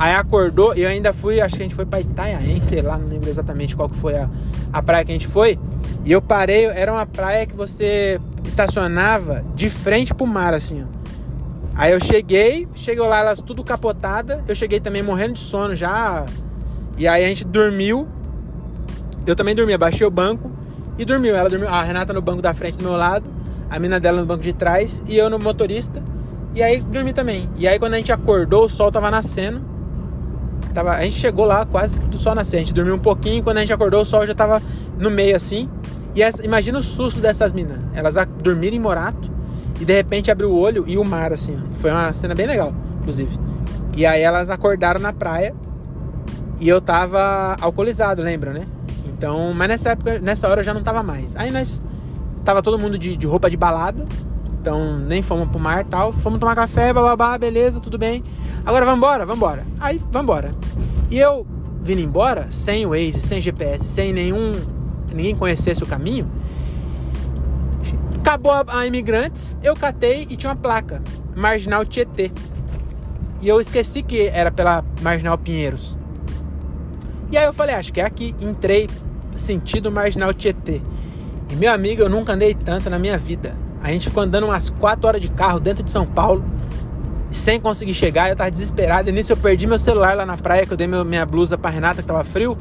[0.00, 3.06] aí acordou, eu ainda fui, acho que a gente foi pra Itanhaém, sei lá, não
[3.06, 4.30] lembro exatamente qual que foi a,
[4.72, 5.58] a praia que a gente foi.
[6.06, 11.00] E eu parei, era uma praia que você estacionava de frente pro mar, assim, ó.
[11.76, 14.44] Aí eu cheguei, cheguei lá, elas tudo capotada.
[14.46, 16.26] Eu cheguei também morrendo de sono já.
[16.98, 18.06] E aí a gente dormiu.
[19.26, 20.50] Eu também dormi, abaixei o banco
[20.98, 21.34] e dormiu.
[21.34, 23.30] Ela dormiu, a Renata no banco da frente do meu lado,
[23.70, 26.02] a mina dela no banco de trás e eu no motorista.
[26.54, 27.48] E aí dormi também.
[27.56, 29.62] E aí quando a gente acordou, o sol tava nascendo.
[30.74, 32.56] Tava, a gente chegou lá quase do sol nascer.
[32.56, 33.42] A gente dormiu um pouquinho.
[33.42, 34.62] Quando a gente acordou, o sol já tava
[34.98, 35.68] no meio assim.
[36.14, 37.78] E essa, imagina o susto dessas minas.
[37.94, 39.30] Elas dormiram em Morato
[39.80, 41.56] e de repente abriu o olho e o mar, assim.
[41.56, 41.80] Ó.
[41.80, 43.38] Foi uma cena bem legal, inclusive.
[43.96, 45.54] E aí elas acordaram na praia
[46.60, 48.66] e eu tava alcoolizado, lembra, né?
[49.06, 51.34] Então, mas nessa época, nessa hora eu já não tava mais.
[51.36, 51.82] Aí nós
[52.44, 54.04] tava todo mundo de, de roupa de balada.
[54.60, 56.12] Então nem fomos pro mar tal.
[56.12, 58.22] Fomos tomar café, bababá, beleza, tudo bem.
[58.64, 59.66] Agora vambora, vambora.
[59.80, 60.52] Aí vambora.
[61.10, 61.46] E eu
[61.82, 64.52] vindo embora, sem Waze, sem GPS, sem nenhum.
[65.12, 66.30] ninguém conhecesse o caminho.
[68.18, 71.02] Acabou a, a Imigrantes, eu catei e tinha uma placa.
[71.34, 72.30] Marginal Tietê.
[73.40, 75.96] E eu esqueci que era pela Marginal Pinheiros.
[77.32, 78.34] E aí eu falei, acho que é aqui.
[78.40, 78.86] Entrei
[79.34, 80.82] sentido Marginal Tietê.
[81.48, 83.56] E meu amigo, eu nunca andei tanto na minha vida.
[83.82, 86.44] A gente ficou andando umas 4 horas de carro dentro de São Paulo,
[87.30, 88.28] sem conseguir chegar.
[88.28, 89.08] Eu tava desesperado.
[89.08, 91.56] E nisso eu perdi meu celular lá na praia, que eu dei meu, minha blusa
[91.56, 92.56] pra Renata, que tava frio.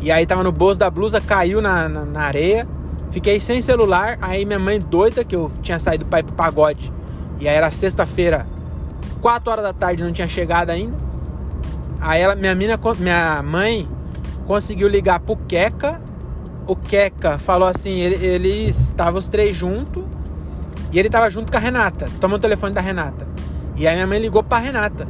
[0.00, 2.66] E aí tava no bolso da blusa, caiu na, na, na areia.
[3.10, 4.18] Fiquei sem celular.
[4.20, 6.92] Aí minha mãe doida, que eu tinha saído pra ir pro pagode.
[7.40, 8.46] E aí era sexta-feira,
[9.20, 10.96] 4 horas da tarde, não tinha chegado ainda.
[12.00, 13.88] Aí ela, minha, mina, minha mãe
[14.46, 16.00] conseguiu ligar pro Queca.
[16.66, 20.04] O Queca falou assim: ele, eles estavam os três juntos
[20.96, 22.08] e ele tava junto com a Renata.
[22.18, 23.28] Tomou o telefone da Renata.
[23.76, 25.06] E aí minha mãe ligou pra Renata.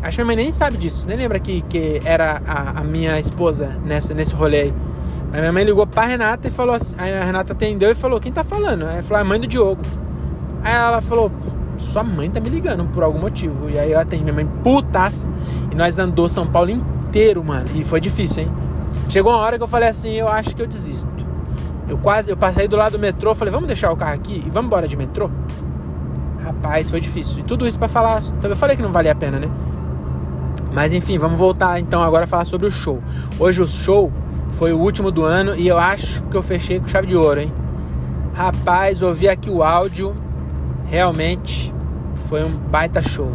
[0.00, 3.18] Acho que minha mãe nem sabe disso, nem lembra que, que era a, a minha
[3.18, 4.74] esposa nessa, nesse rolê aí.
[5.32, 6.94] Mas minha mãe ligou pra Renata e falou assim.
[7.00, 8.86] Aí a Renata atendeu e falou: Quem tá falando?
[8.86, 9.82] Aí falou: A mãe do Diogo.
[10.62, 11.32] Aí ela falou:
[11.76, 13.68] Sua mãe tá me ligando por algum motivo.
[13.68, 15.26] E aí eu atendi minha mãe, putaça.
[15.72, 17.66] E nós andou São Paulo inteiro, mano.
[17.74, 18.52] E foi difícil, hein?
[19.08, 21.17] Chegou uma hora que eu falei assim: Eu acho que eu desisto.
[21.88, 24.50] Eu quase, eu passei do lado do metrô, falei: Vamos deixar o carro aqui e
[24.50, 25.30] vamos embora de metrô?
[26.42, 27.40] Rapaz, foi difícil.
[27.40, 28.20] E tudo isso para falar.
[28.42, 29.48] Eu falei que não valia a pena, né?
[30.72, 33.02] Mas enfim, vamos voltar então agora a falar sobre o show.
[33.38, 34.12] Hoje o show
[34.52, 37.40] foi o último do ano e eu acho que eu fechei com chave de ouro,
[37.40, 37.52] hein?
[38.34, 40.14] Rapaz, ouvi aqui o áudio,
[40.86, 41.74] realmente
[42.28, 43.32] foi um baita show.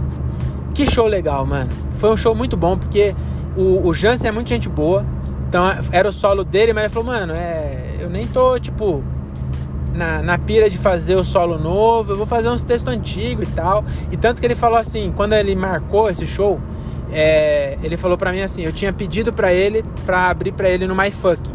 [0.73, 1.69] Que show legal, mano.
[1.97, 3.15] Foi um show muito bom porque
[3.55, 5.05] o, o Jansen é muito gente boa.
[5.53, 9.03] Então era o solo dele, mas ele falou, mano, é, eu nem tô, tipo,
[9.93, 13.51] na, na pira de fazer o solo novo, eu vou fazer uns textos antigos e
[13.51, 13.85] tal.
[14.11, 16.59] E tanto que ele falou assim, quando ele marcou esse show,
[17.11, 20.87] é, ele falou para mim assim, eu tinha pedido para ele para abrir para ele
[20.87, 21.47] no MyFuck.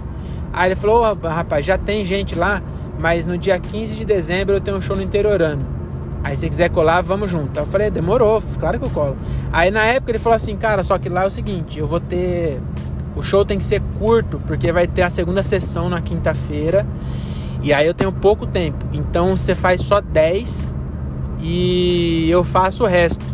[0.53, 2.63] Aí ele falou, oh, rapaz, já tem gente lá,
[3.01, 5.67] mas no dia 15 de dezembro eu tenho um show no interiorano.
[6.23, 7.59] Aí se quiser colar, vamos junto.
[7.59, 9.17] Eu falei, demorou, claro que eu colo.
[9.53, 11.99] Aí na época ele falou assim, cara, só que lá é o seguinte, eu vou
[11.99, 12.61] ter.
[13.19, 16.87] O show tem que ser curto, porque vai ter a segunda sessão na quinta-feira.
[17.61, 18.87] E aí eu tenho pouco tempo.
[18.93, 20.71] Então você faz só 10
[21.41, 23.25] e eu faço o resto.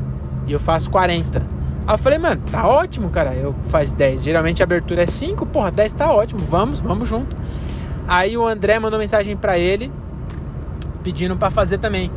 [0.46, 1.38] E eu faço 40.
[1.86, 3.34] Aí eu falei, mano, tá ótimo, cara.
[3.34, 4.22] Eu faz 10.
[4.22, 6.40] Geralmente a abertura é 5, porra, 10 tá ótimo.
[6.48, 7.36] Vamos, vamos junto.
[8.08, 9.92] Aí o André mandou mensagem para ele
[11.02, 12.10] pedindo para fazer também.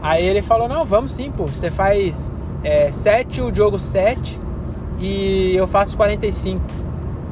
[0.00, 1.46] Aí ele falou: "Não, vamos sim, pô.
[1.46, 4.38] Você faz é, 7, o Diogo 7
[5.00, 6.89] e eu faço 45".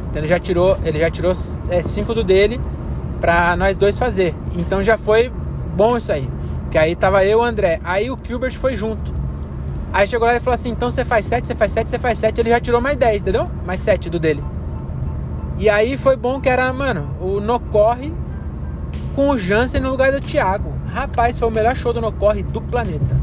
[0.08, 2.60] Então ele já tirou, ele já tirou 5 é, do dele
[3.20, 4.34] para nós dois fazer.
[4.56, 5.32] Então já foi
[5.74, 6.28] bom isso aí.
[6.70, 7.80] Que aí tava eu e o André.
[7.84, 9.12] Aí o Gilbert foi junto.
[9.92, 12.18] Aí chegou lá e falou assim: então você faz 7, você faz 7, você faz
[12.18, 12.40] 7.
[12.40, 13.50] Ele já tirou mais 10, entendeu?
[13.66, 14.42] Mais 7 do dele.
[15.58, 18.12] E aí foi bom que era, mano, o Nocorre
[19.14, 20.72] com o Jansen no lugar do Thiago.
[20.92, 23.16] Rapaz, foi o melhor show do Nocorre do planeta.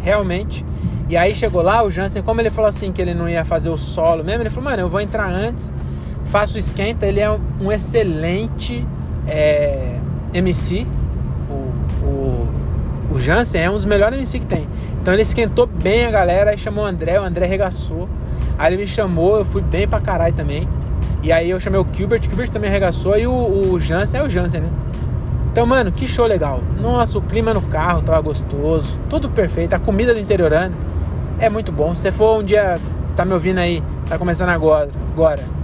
[0.00, 0.64] Realmente.
[1.08, 3.70] E aí chegou lá, o Jansen, como ele falou assim que ele não ia fazer
[3.70, 5.72] o solo mesmo, ele falou, mano, eu vou entrar antes,
[6.28, 7.06] faço esquenta.
[7.06, 8.86] Ele é um excelente
[9.26, 9.98] é,
[10.32, 10.86] MC.
[11.50, 12.48] O, o,
[13.12, 14.68] o Jansen é um dos melhores MC que tem.
[15.00, 18.08] Então ele esquentou bem a galera, aí chamou o André, o André arregaçou.
[18.58, 20.68] Aí ele me chamou, eu fui bem pra caralho também.
[21.22, 24.22] E aí eu chamei o Gilbert, o Gilbert também arregaçou, e o, o Jansen é
[24.22, 24.70] o Jansen, né?
[25.50, 26.62] Então, mano, que show legal.
[26.80, 29.74] Nossa, o clima no carro tava gostoso, tudo perfeito.
[29.74, 30.76] A comida do interiorano
[31.40, 31.94] é muito bom.
[31.94, 32.78] Se você for um dia,
[33.16, 35.57] tá me ouvindo aí, tá começando agora, agora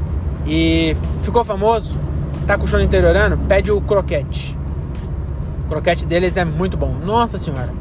[0.46, 1.98] e ficou famoso,
[2.46, 4.56] tá com o show no interiorano, pede o croquete.
[5.66, 6.94] O croquete deles é muito bom.
[7.04, 7.72] Nossa senhora.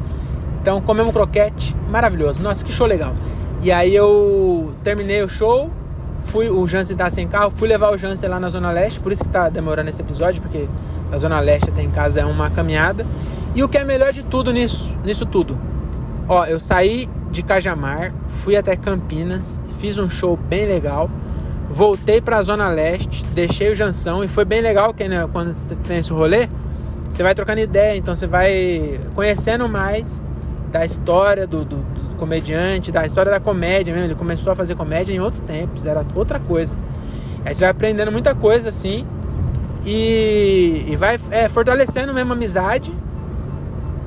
[0.60, 2.40] Então comemos croquete, maravilhoso.
[2.40, 3.14] Nossa, que show legal.
[3.62, 5.70] E aí eu terminei o show,
[6.26, 9.12] fui, o Jansen tá sem carro, fui levar o Jansen lá na Zona Leste, por
[9.12, 10.68] isso que tá demorando esse episódio, porque
[11.10, 13.06] na Zona Leste até em casa é uma caminhada.
[13.54, 15.58] E o que é melhor de tudo nisso, nisso tudo?
[16.28, 21.10] Ó, eu saí de Cajamar, fui até Campinas, fiz um show bem legal,
[21.74, 25.74] voltei pra Zona Leste, deixei o Jansão e foi bem legal, que né, quando você
[25.74, 26.48] tem esse rolê,
[27.10, 30.22] você vai trocando ideia, então você vai conhecendo mais
[30.70, 34.06] da história do, do, do, comediante, da história da comédia mesmo.
[34.06, 36.76] Ele começou a fazer comédia em outros tempos, era outra coisa.
[37.44, 39.04] Aí você vai aprendendo muita coisa assim
[39.84, 42.94] e, e vai é, fortalecendo mesmo a amizade.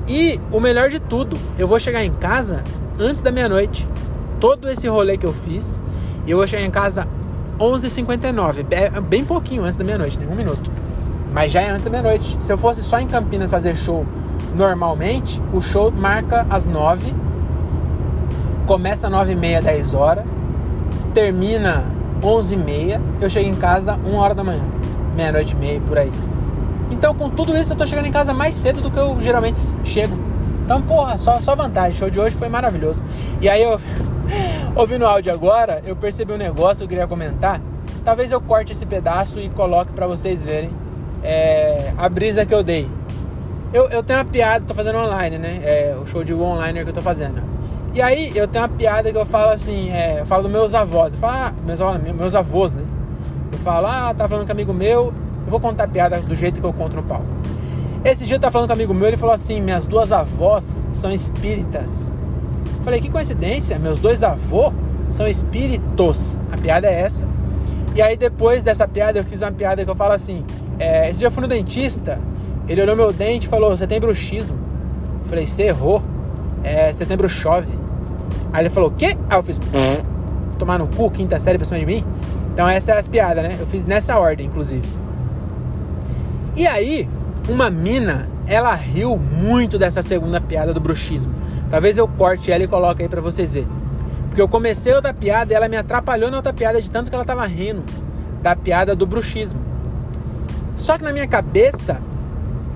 [0.06, 2.64] E o melhor de tudo, eu vou chegar em casa
[2.98, 3.86] antes da meia-noite.
[4.40, 5.80] Todo esse rolê que eu fiz,
[6.26, 7.06] eu vou chegar em casa
[7.58, 10.26] 11h59, é bem pouquinho antes da meia-noite, né?
[10.30, 10.70] Um minuto.
[11.32, 12.36] Mas já é antes da meia-noite.
[12.38, 14.06] Se eu fosse só em Campinas fazer show
[14.56, 17.14] normalmente, o show marca às 9,
[18.66, 20.24] começa às 9 e meia, 10 horas,
[21.12, 21.84] termina
[22.22, 24.64] 11 e meia, eu chego em casa 1 hora da manhã,
[25.16, 26.12] meia-noite e meia, por aí.
[26.90, 29.58] Então, com tudo isso, eu tô chegando em casa mais cedo do que eu geralmente
[29.84, 30.18] chego.
[30.64, 31.92] Então, porra, só, só vantagem.
[31.92, 33.04] O show de hoje foi maravilhoso.
[33.40, 33.80] E aí, eu,
[34.82, 37.60] ouvindo o áudio agora, eu percebi um negócio que eu queria comentar.
[38.04, 40.70] Talvez eu corte esse pedaço e coloque para vocês verem
[41.22, 42.88] é, a brisa que eu dei.
[43.72, 45.60] Eu, eu tenho uma piada, tô fazendo online, né?
[45.62, 47.42] É o show de online que eu tô fazendo.
[47.92, 50.74] E aí eu tenho uma piada que eu falo assim, é, eu falo dos meus
[50.74, 51.12] avós.
[51.12, 51.80] Eu falo, ah, meus,
[52.14, 52.84] meus avós, né?
[53.52, 55.12] Eu falo, ah, tá falando com um amigo meu,
[55.44, 57.26] eu vou contar a piada do jeito que eu conto no palco.
[58.04, 60.84] Esse dia eu tava falando com um amigo meu, ele falou assim, minhas duas avós
[60.92, 62.12] são espíritas.
[62.82, 64.72] Falei, que coincidência, meus dois avós
[65.10, 66.38] são espíritos.
[66.52, 67.26] A piada é essa.
[67.94, 70.44] E aí depois dessa piada eu fiz uma piada que eu falo assim,
[70.78, 72.20] é, esse dia eu fui no dentista
[72.68, 74.56] ele olhou meu dente e falou: Você tem bruxismo?
[75.24, 76.02] Eu falei: Você errou.
[76.62, 77.72] É, setembro chove.
[78.52, 79.16] Aí ele falou: quê?
[79.30, 79.58] Aí eu fiz.
[80.58, 82.04] tomar no cu, quinta série pra cima de mim.
[82.52, 83.56] Então essa é as piadas, né?
[83.58, 84.86] Eu fiz nessa ordem, inclusive.
[86.56, 87.08] E aí,
[87.48, 91.32] uma mina, ela riu muito dessa segunda piada do bruxismo.
[91.70, 93.68] Talvez eu corte ela e coloque aí para vocês verem.
[94.28, 97.14] Porque eu comecei outra piada e ela me atrapalhou na outra piada de tanto que
[97.14, 97.84] ela tava rindo
[98.42, 99.60] da piada do bruxismo.
[100.76, 102.00] Só que na minha cabeça,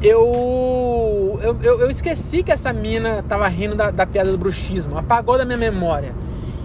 [0.02, 4.98] eu, eu, eu, eu esqueci que essa mina tava rindo da, da, piada do bruxismo.
[4.98, 6.12] Apagou da minha memória.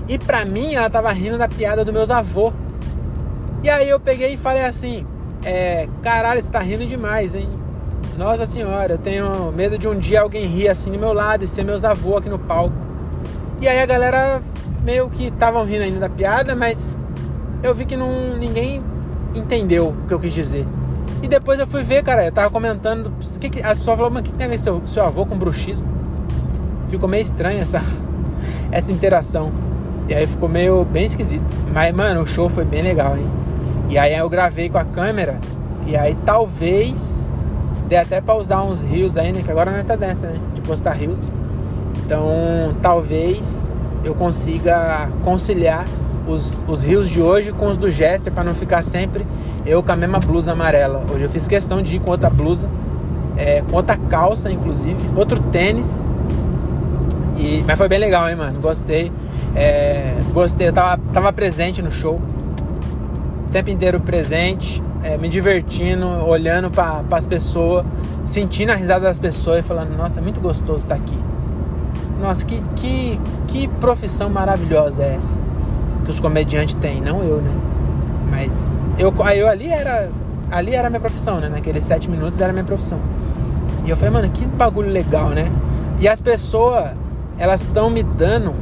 [0.09, 2.51] E pra mim, ela tava rindo da piada dos meus avô.
[3.63, 5.05] E aí eu peguei e falei assim:
[5.43, 7.47] é, caralho, você tá rindo demais, hein?
[8.15, 11.47] Nossa senhora, eu tenho medo de um dia alguém rir assim do meu lado e
[11.47, 12.75] ser meus avô aqui no palco.
[13.59, 14.41] E aí a galera
[14.83, 16.87] meio que estavam rindo ainda da piada, mas
[17.63, 18.81] eu vi que não, ninguém
[19.35, 20.65] entendeu o que eu quis dizer.
[21.21, 23.11] E depois eu fui ver, cara, eu tava comentando.
[23.39, 25.37] Que que, a pessoa falou, mas o que tem a ver seu, seu avô com
[25.37, 25.87] bruxismo?
[26.89, 27.81] Ficou meio estranho essa,
[28.71, 29.51] essa interação.
[30.07, 31.43] E aí ficou meio bem esquisito.
[31.73, 33.29] Mas, mano, o show foi bem legal, hein?
[33.89, 35.39] E aí eu gravei com a câmera.
[35.85, 37.31] E aí talvez
[37.87, 39.41] dê até pra usar uns rios aí, né?
[39.43, 40.39] Que agora não é tá dessa, né?
[40.53, 41.31] De postar rios.
[42.05, 43.71] Então talvez
[44.03, 45.85] eu consiga conciliar
[46.27, 49.25] os, os rios de hoje com os do Jester para não ficar sempre
[49.65, 51.03] eu com a mesma blusa amarela.
[51.13, 52.69] Hoje eu fiz questão de ir com outra blusa,
[53.35, 56.07] é, com outra calça, inclusive, outro tênis.
[57.37, 58.59] E, mas foi bem legal, hein, mano?
[58.59, 59.11] Gostei.
[59.55, 62.15] É, gostei, eu tava, tava presente no show.
[62.15, 67.85] O tempo inteiro presente, é, me divertindo, olhando para as pessoas,
[68.25, 71.17] sentindo a risada das pessoas e falando: Nossa, é muito gostoso estar aqui.
[72.19, 75.39] Nossa, que, que, que profissão maravilhosa é essa
[76.03, 77.53] que os comediantes têm, não eu, né?
[78.29, 80.09] Mas eu, eu ali era
[80.49, 81.49] ali era minha profissão, né?
[81.49, 82.99] Naqueles sete minutos era minha profissão.
[83.85, 85.51] E eu falei, mano, que bagulho legal, né?
[85.99, 86.91] E as pessoas,
[87.37, 88.53] elas estão me dando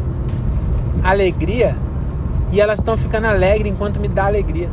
[1.03, 1.75] alegria
[2.51, 4.69] e elas estão ficando alegres enquanto me dá alegria.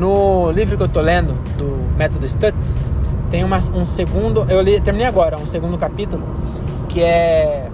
[0.00, 2.80] No livro que eu tô lendo, do Método Stutz,
[3.30, 6.26] tem uma, um segundo, eu li, terminei agora, um segundo capítulo,
[6.88, 7.68] que é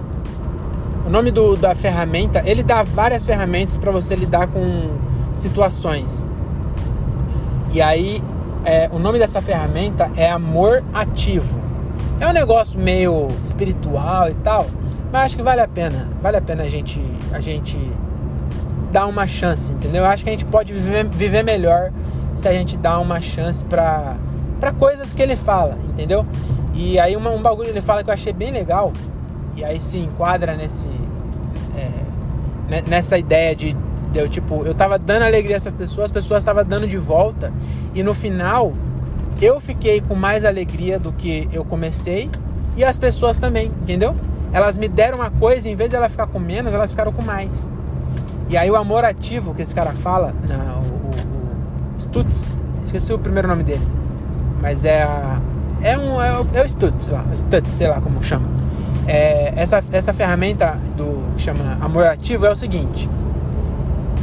[1.05, 4.89] o nome do, da ferramenta, ele dá várias ferramentas para você lidar com
[5.37, 6.25] situações.
[7.73, 8.21] E aí,
[8.65, 11.57] é, o nome dessa ferramenta é amor ativo.
[12.19, 14.65] É um negócio meio espiritual e tal,
[15.13, 16.09] mas acho que vale a pena.
[16.21, 17.77] Vale a pena a gente, a gente
[18.91, 20.03] dar uma chance, entendeu?
[20.03, 21.93] Eu acho que a gente pode viver, viver melhor
[22.37, 24.15] se a gente dá uma chance para
[24.59, 26.25] para coisas que ele fala, entendeu?
[26.73, 28.93] E aí uma, um bagulho ele fala que eu achei bem legal
[29.55, 30.87] e aí se enquadra nesse
[31.75, 33.75] é, nessa ideia de,
[34.11, 36.97] de eu tipo eu tava dando alegria para as pessoas as pessoas estavam dando de
[36.97, 37.51] volta
[37.95, 38.73] e no final
[39.41, 42.29] eu fiquei com mais alegria do que eu comecei
[42.75, 44.15] e as pessoas também entendeu
[44.53, 47.21] elas me deram uma coisa em vez de ela ficar com menos elas ficaram com
[47.23, 47.67] mais
[48.49, 50.79] e aí o amor ativo que esse cara fala na,
[51.99, 53.85] Stutz esqueci o primeiro nome dele
[54.61, 55.41] mas é a,
[55.81, 58.47] é um é o, é o Stutz lá Stutz sei lá como chama
[59.07, 63.09] é, essa, essa ferramenta do que chama amor ativo é o seguinte: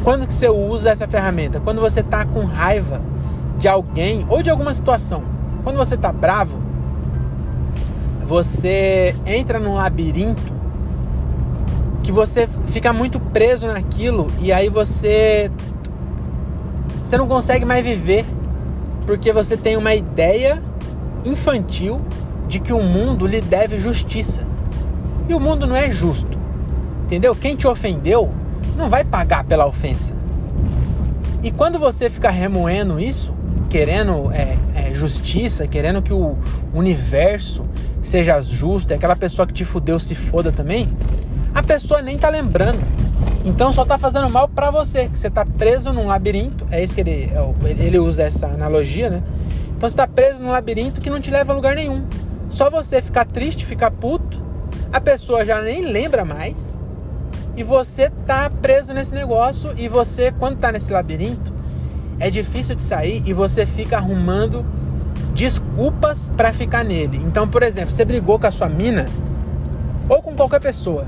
[0.02, 1.58] quando que você usa essa ferramenta?
[1.58, 3.00] Quando você está com raiva
[3.58, 5.22] de alguém ou de alguma situação.
[5.62, 6.58] Quando você está bravo,
[8.26, 10.52] você entra num labirinto
[12.02, 15.50] que você fica muito preso naquilo e aí você
[17.04, 18.24] você não consegue mais viver
[19.04, 20.62] porque você tem uma ideia
[21.22, 22.00] infantil
[22.48, 24.46] de que o mundo lhe deve justiça.
[25.28, 26.38] E o mundo não é justo.
[27.02, 27.36] Entendeu?
[27.36, 28.32] Quem te ofendeu
[28.74, 30.16] não vai pagar pela ofensa.
[31.42, 33.36] E quando você fica remoendo isso,
[33.68, 36.38] querendo é, é, justiça, querendo que o
[36.72, 37.66] universo
[38.00, 40.88] seja justo, e aquela pessoa que te fudeu se foda também,
[41.54, 42.80] a pessoa nem tá lembrando.
[43.44, 46.66] Então só tá fazendo mal para você, que você tá preso num labirinto.
[46.70, 49.22] É isso que ele, é ele usa essa analogia, né?
[49.76, 52.04] Então você tá preso num labirinto que não te leva a lugar nenhum.
[52.48, 54.44] Só você ficar triste, ficar puto
[54.94, 56.78] a pessoa já nem lembra mais
[57.56, 61.52] e você tá preso nesse negócio e você quando tá nesse labirinto
[62.20, 64.64] é difícil de sair e você fica arrumando
[65.34, 67.20] desculpas para ficar nele.
[67.24, 69.08] Então, por exemplo, você brigou com a sua mina
[70.08, 71.06] ou com qualquer pessoa.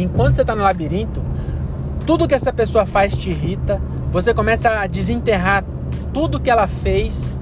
[0.00, 1.24] Enquanto você tá no labirinto,
[2.06, 3.80] tudo que essa pessoa faz te irrita,
[4.12, 5.64] você começa a desenterrar
[6.12, 7.36] tudo que ela fez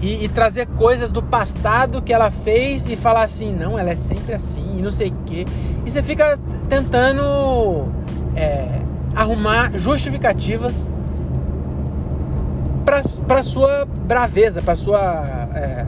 [0.00, 3.96] e, e, trazer coisas do passado que ela fez e falar assim, não, ela é
[3.96, 5.44] sempre assim e não sei o quê.
[5.84, 7.88] E você fica tentando
[8.36, 8.80] é,
[9.14, 10.90] arrumar justificativas
[13.26, 15.86] para sua braveza, para sua é,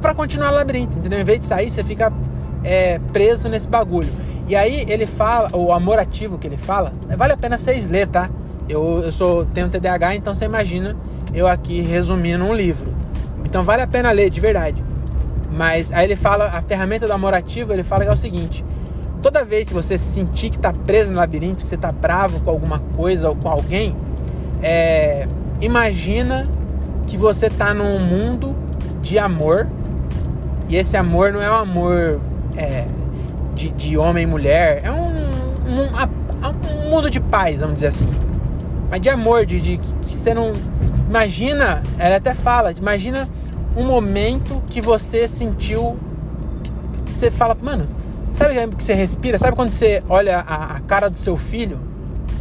[0.00, 1.20] para continuar o labirinto, entendeu?
[1.20, 2.12] Em vez de sair, você fica
[2.64, 4.12] é, preso nesse bagulho.
[4.48, 8.06] E aí ele fala, o amor ativo que ele fala, vale a pena vocês ler,
[8.06, 8.30] tá?
[8.66, 10.96] Eu, eu sou, tenho TDAH, então você imagina
[11.34, 12.94] eu aqui resumindo um livro.
[13.44, 14.82] Então vale a pena ler, de verdade.
[15.52, 18.64] Mas aí ele fala, a ferramenta do amor ativo, ele fala que é o seguinte:
[19.20, 22.50] toda vez que você sentir que está preso no labirinto, que você está bravo com
[22.50, 23.94] alguma coisa ou com alguém,
[24.62, 25.28] é,
[25.60, 26.48] imagina
[27.06, 28.56] que você está num mundo
[29.02, 29.66] de amor
[30.68, 32.20] e esse amor não é um amor
[32.56, 32.86] é,
[33.58, 35.08] de, de homem e mulher, é um,
[35.66, 38.08] um, um, mundo de paz, vamos dizer assim.
[38.88, 40.52] Mas de amor, de, de que você não.
[41.08, 43.28] Imagina, ela até fala, imagina
[43.76, 45.98] um momento que você sentiu.
[47.04, 47.88] Que você fala, mano,
[48.32, 49.38] sabe que você respira?
[49.38, 51.80] Sabe quando você olha a, a cara do seu filho?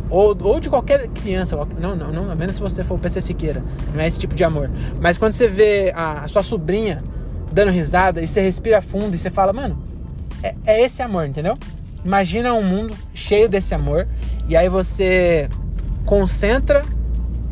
[0.09, 3.19] Ou, ou de qualquer criança, não, não, não, a menos se você for o PC
[3.19, 3.61] Siqueira,
[3.93, 4.69] não é esse tipo de amor.
[5.01, 7.03] Mas quando você vê a, a sua sobrinha
[7.51, 9.77] dando risada e você respira fundo e você fala, mano,
[10.43, 11.57] é, é esse amor, entendeu?
[12.03, 14.07] Imagina um mundo cheio desse amor
[14.47, 15.49] e aí você
[16.05, 16.83] concentra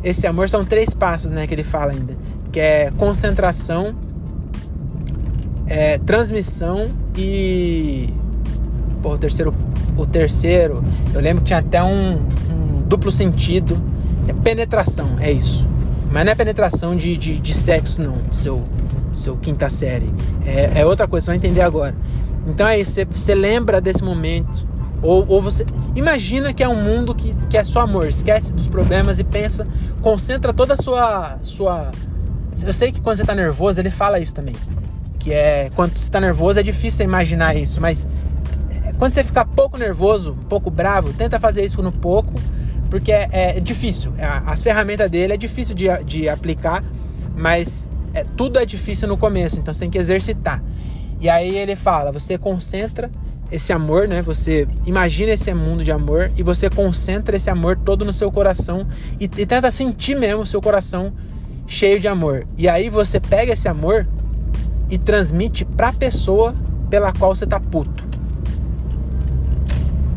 [0.02, 0.48] esse amor.
[0.48, 2.16] São três passos, né, que ele fala ainda,
[2.50, 3.94] que é concentração,
[5.66, 8.12] é, transmissão e
[9.06, 9.54] Pô, o terceiro,
[9.96, 12.16] o terceiro, eu lembro que tinha até um,
[12.50, 13.80] um duplo sentido.
[14.26, 15.64] É penetração, é isso.
[16.10, 18.64] Mas não é penetração de, de, de sexo, não, seu,
[19.12, 20.12] seu quinta série.
[20.44, 21.94] É, é outra coisa, você vai entender agora.
[22.46, 24.66] Então é isso, você, lembra desse momento.
[25.02, 25.66] Ou, ou você.
[25.94, 28.06] Imagina que é um mundo que, que é só amor.
[28.08, 29.66] Esquece dos problemas e pensa.
[30.00, 31.38] Concentra toda a sua.
[31.42, 31.90] sua
[32.64, 34.54] eu sei que quando você tá nervoso, ele fala isso também.
[35.18, 35.70] Que é.
[35.74, 38.06] Quando você tá nervoso é difícil imaginar isso, mas.
[38.70, 42.32] É, quando você ficar pouco nervoso, pouco bravo, tenta fazer isso no pouco,
[42.88, 44.14] porque é, é difícil.
[44.46, 46.82] As ferramentas dele é difícil de, de aplicar,
[47.36, 50.62] mas é, tudo é difícil no começo, então você tem que exercitar.
[51.20, 53.10] E aí ele fala: você concentra
[53.50, 54.22] esse amor, né?
[54.22, 58.86] Você imagina esse mundo de amor e você concentra esse amor todo no seu coração
[59.20, 61.12] e, e tenta sentir mesmo o seu coração
[61.66, 62.46] cheio de amor.
[62.56, 64.06] E aí você pega esse amor
[64.90, 66.54] e transmite pra pessoa
[66.88, 68.06] pela qual você tá puto.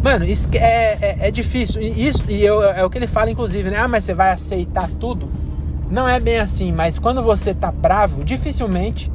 [0.03, 1.81] Mano, isso é, é, é difícil.
[1.81, 3.77] E isso e eu, é o que ele fala, inclusive, né?
[3.77, 5.29] Ah, mas você vai aceitar tudo?
[5.89, 9.11] Não é bem assim, mas quando você tá bravo, dificilmente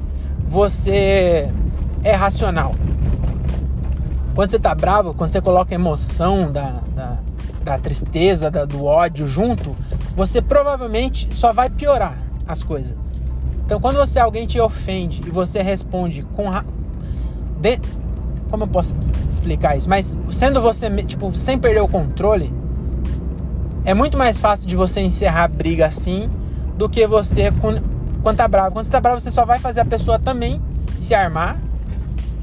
[0.46, 1.50] você
[2.04, 2.74] é racional.
[4.34, 7.18] Quando você tá bravo, quando você coloca a emoção da, da,
[7.64, 9.74] da tristeza, da, do ódio junto,
[10.14, 12.94] você provavelmente só vai piorar as coisas.
[13.64, 16.64] Então, quando você alguém te ofende e você responde com ra...
[17.58, 17.80] de...
[18.50, 18.96] como eu posso
[19.28, 19.88] explicar isso?
[19.88, 22.52] Mas sendo você tipo sem perder o controle,
[23.84, 26.28] é muito mais fácil de você encerrar a briga assim
[26.76, 27.50] do que você
[28.22, 28.72] quando tá bravo.
[28.72, 30.60] Quando você tá bravo, você só vai fazer a pessoa também
[30.98, 31.56] se armar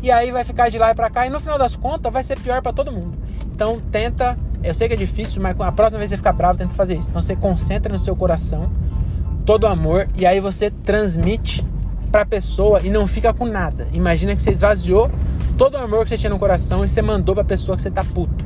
[0.01, 2.23] e aí vai ficar de lá e pra cá e no final das contas vai
[2.23, 3.17] ser pior para todo mundo.
[3.53, 6.57] Então tenta, eu sei que é difícil, mas a próxima vez que você ficar bravo,
[6.57, 7.09] tenta fazer isso.
[7.09, 8.71] Então você concentra no seu coração
[9.45, 11.65] todo o amor e aí você transmite
[12.11, 13.87] pra pessoa e não fica com nada.
[13.93, 15.09] Imagina que você esvaziou
[15.57, 17.91] todo o amor que você tinha no coração e você mandou pra pessoa que você
[17.91, 18.45] tá puto.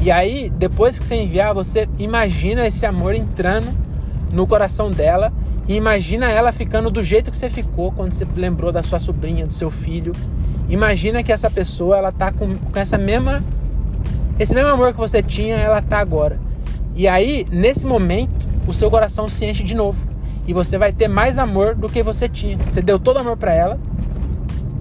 [0.00, 3.68] E aí, depois que você enviar, você imagina esse amor entrando
[4.32, 5.30] no coração dela
[5.70, 9.46] e imagina ela ficando do jeito que você ficou quando você lembrou da sua sobrinha,
[9.46, 10.10] do seu filho.
[10.68, 13.40] Imagina que essa pessoa, ela tá com, com essa mesma
[14.36, 16.40] esse mesmo amor que você tinha, ela tá agora.
[16.96, 20.08] E aí, nesse momento, o seu coração se enche de novo.
[20.44, 22.58] E você vai ter mais amor do que você tinha.
[22.66, 23.78] Você deu todo amor para ela.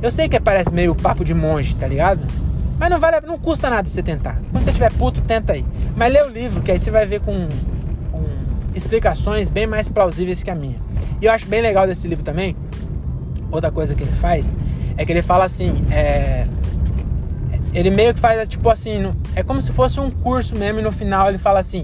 [0.02, 2.22] Eu sei que parece meio papo de monge, tá ligado?
[2.80, 4.42] Mas não vale, não custa nada você tentar.
[4.52, 5.64] Quando você tiver puto, tenta aí.
[5.96, 7.48] Mas lê o livro, que aí você vai ver com
[8.84, 10.78] explicações bem mais plausíveis que a minha.
[11.22, 12.56] E eu acho bem legal desse livro também,
[13.52, 14.54] outra coisa que ele faz,
[14.98, 16.48] é que ele fala assim, é,
[17.74, 20.92] ele meio que faz tipo assim, é como se fosse um curso mesmo e no
[20.92, 21.84] final ele fala assim,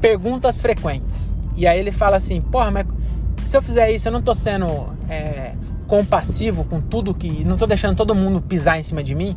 [0.00, 1.36] perguntas frequentes.
[1.56, 2.86] E aí ele fala assim, porra, mas
[3.46, 4.66] se eu fizer isso, eu não tô sendo
[5.08, 5.52] é,
[5.86, 7.44] compassivo com tudo que.
[7.44, 9.36] Não tô deixando todo mundo pisar em cima de mim.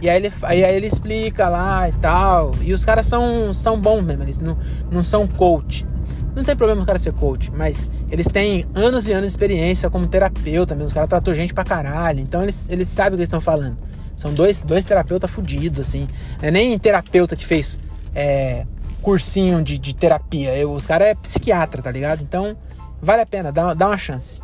[0.00, 2.52] E aí ele, aí ele explica lá e tal.
[2.62, 4.56] E os caras são, são bons mesmo, eles não,
[4.90, 5.86] não são coach.
[6.34, 9.90] Não tem problema o cara ser coach, mas eles têm anos e anos de experiência
[9.90, 10.86] como terapeuta mesmo.
[10.86, 12.20] Os caras tratou gente pra caralho.
[12.20, 13.76] Então eles, eles sabem o que eles estão falando.
[14.16, 16.08] São dois, dois terapeutas fudidos, assim.
[16.40, 17.78] Não é nem terapeuta que fez
[18.14, 18.66] é,
[19.02, 20.56] cursinho de, de terapia.
[20.56, 22.22] Eu, os caras é psiquiatra, tá ligado?
[22.22, 22.56] Então
[23.00, 24.40] vale a pena, dá, dá uma chance.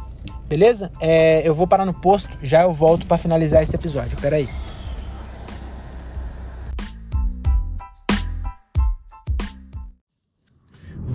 [0.49, 0.91] Beleza?
[1.01, 4.18] É, eu vou parar no posto, já eu volto para finalizar esse episódio.
[4.18, 4.49] Pera aí.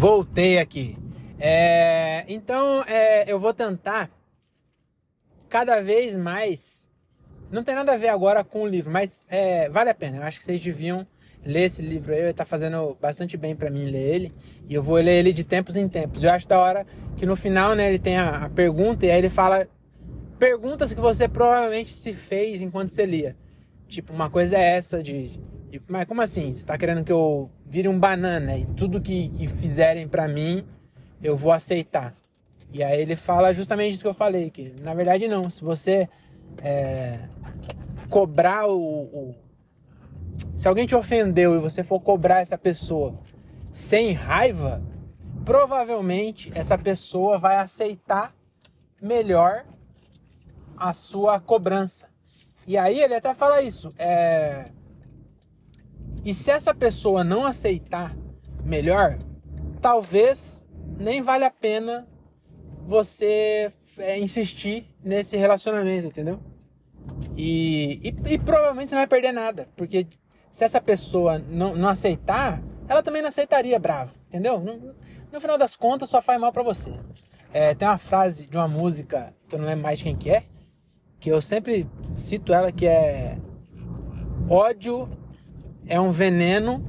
[0.03, 0.97] Voltei aqui.
[1.39, 4.11] É, então é, eu vou tentar
[5.47, 6.89] cada vez mais
[7.49, 10.17] Não tem nada a ver agora com o livro, mas é, vale a pena.
[10.17, 11.07] Eu acho que vocês deviam
[11.45, 12.19] ler esse livro aí.
[12.19, 14.33] Ele tá fazendo bastante bem para mim ler ele.
[14.67, 16.21] E eu vou ler ele de tempos em tempos.
[16.21, 16.85] Eu acho da hora
[17.15, 19.65] que no final, né, ele tem a, a pergunta e aí ele fala
[20.37, 23.37] perguntas que você provavelmente se fez enquanto você lia.
[23.87, 25.39] Tipo, uma coisa é essa de,
[25.87, 26.51] mas como assim?
[26.53, 30.65] Você tá querendo que eu vire um banana e tudo que, que fizerem para mim
[31.21, 32.13] eu vou aceitar.
[32.71, 36.09] E aí ele fala justamente isso que eu falei, que na verdade não, se você
[36.61, 37.19] é,
[38.09, 39.35] cobrar o, o,
[40.57, 43.19] Se alguém te ofendeu e você for cobrar essa pessoa
[43.71, 44.81] sem raiva,
[45.45, 48.33] provavelmente essa pessoa vai aceitar
[49.01, 49.65] melhor
[50.77, 52.07] a sua cobrança.
[52.65, 53.93] E aí ele até fala isso.
[53.97, 54.71] É...
[56.23, 58.15] E se essa pessoa não aceitar
[58.63, 59.17] melhor,
[59.81, 60.63] talvez
[60.97, 62.07] nem vale a pena
[62.85, 66.39] você é, insistir nesse relacionamento, entendeu?
[67.35, 70.07] E, e, e, provavelmente você não vai perder nada, porque
[70.51, 74.59] se essa pessoa não, não aceitar, ela também não aceitaria bravo, entendeu?
[74.59, 74.95] No,
[75.31, 76.93] no final das contas, só faz mal para você.
[77.51, 80.43] É, tem uma frase de uma música que eu não lembro mais quem que é,
[81.19, 83.37] que eu sempre cito ela que é
[84.49, 85.09] ódio
[85.87, 86.81] é um veneno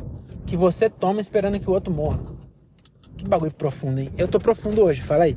[0.47, 2.21] que você toma esperando que o outro morra.
[3.17, 4.11] Que bagulho profundo, hein?
[4.19, 5.37] Eu tô profundo hoje, fala aí.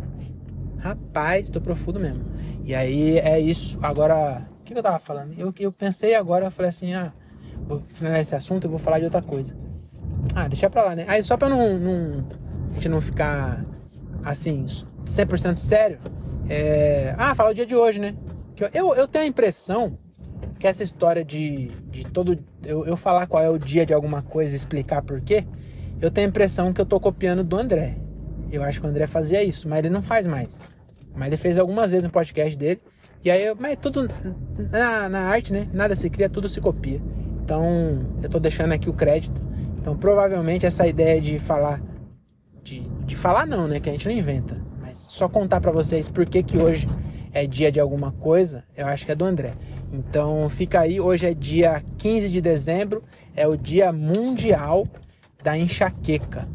[0.80, 2.24] Rapaz, tô profundo mesmo.
[2.64, 3.80] E aí é isso.
[3.82, 5.34] Agora, o que, que eu tava falando?
[5.38, 7.14] Eu, eu pensei agora, eu falei assim, ah,
[7.68, 9.56] vou finalizar esse assunto, eu vou falar de outra coisa.
[10.36, 11.06] Ah, deixa pra lá, né?
[11.08, 12.26] Aí só pra não, não
[12.72, 13.66] a gente não ficar
[14.24, 14.66] assim,
[15.06, 16.00] 100% sério,
[16.50, 17.16] é...
[17.18, 18.14] ah, falar o dia de hoje, né?
[18.74, 19.98] Eu, eu tenho a impressão
[20.60, 22.38] que essa história de, de todo.
[22.68, 25.46] Eu, eu falar qual é o dia de alguma coisa e explicar por quê,
[26.02, 27.98] eu tenho a impressão que eu tô copiando do André.
[28.52, 30.62] Eu acho que o André fazia isso, mas ele não faz mais.
[31.16, 32.82] Mas ele fez algumas vezes no podcast dele.
[33.24, 34.10] E aí, mas tudo
[34.70, 35.68] na, na arte, né?
[35.74, 37.02] Nada se cria, tudo se copia.
[37.44, 39.42] Então, eu tô deixando aqui o crédito.
[39.80, 41.82] Então, provavelmente essa ideia de falar
[42.68, 46.10] de, de falar não, né, que a gente não inventa, mas só contar para vocês
[46.10, 46.90] por que que hoje
[47.38, 49.52] é dia de alguma coisa, eu acho que é do André.
[49.94, 53.04] Então fica aí, hoje é dia 15 de dezembro,
[53.36, 54.88] é o dia mundial
[55.44, 56.48] da enxaqueca.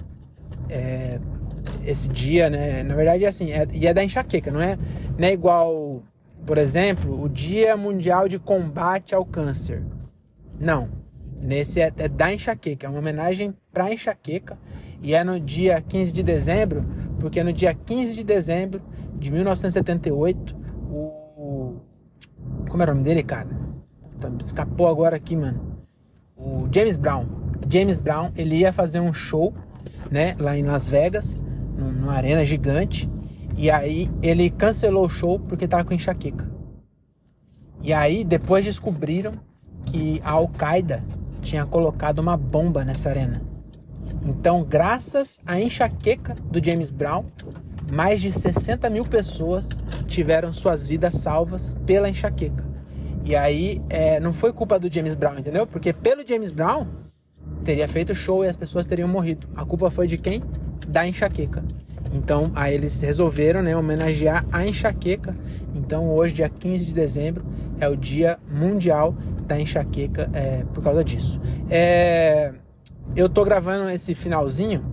[0.69, 1.21] É,
[1.85, 2.83] esse dia, né?
[2.83, 4.77] Na verdade é assim, é, e é da enxaqueca, não é,
[5.17, 6.03] não é igual,
[6.45, 9.85] por exemplo, o Dia Mundial de Combate ao Câncer.
[10.59, 10.89] Não.
[11.41, 14.59] Nesse é, é da enxaqueca, é uma homenagem para enxaqueca
[15.01, 16.85] e é no dia 15 de dezembro,
[17.21, 18.83] porque no dia 15 de dezembro
[19.15, 20.62] de 1978
[21.43, 21.77] o.
[22.69, 23.49] Como era o nome dele, cara?
[24.41, 25.79] Escapou agora aqui, mano.
[26.37, 27.27] O James Brown.
[27.69, 29.53] James Brown, ele ia fazer um show,
[30.11, 31.39] né, lá em Las Vegas,
[31.77, 33.11] numa arena gigante.
[33.57, 36.51] E aí ele cancelou o show porque tava com enxaqueca.
[37.83, 39.33] E aí depois descobriram
[39.85, 41.05] que a Al-Qaeda
[41.41, 43.43] tinha colocado uma bomba nessa arena.
[44.25, 47.25] Então, graças à enxaqueca do James Brown,
[47.93, 49.69] mais de 60 mil pessoas
[50.07, 52.65] tiveram suas vidas salvas pela enxaqueca.
[53.23, 55.67] E aí é, não foi culpa do James Brown, entendeu?
[55.67, 56.87] Porque pelo James Brown
[57.63, 59.47] teria feito show e as pessoas teriam morrido.
[59.55, 60.43] A culpa foi de quem?
[60.89, 61.63] Da enxaqueca.
[62.15, 65.37] Então aí eles resolveram né, homenagear a enxaqueca.
[65.75, 67.45] Então hoje, dia 15 de dezembro,
[67.79, 69.15] é o dia mundial
[69.47, 71.39] da enxaqueca é, por causa disso.
[71.69, 72.55] É,
[73.15, 74.92] eu tô gravando esse finalzinho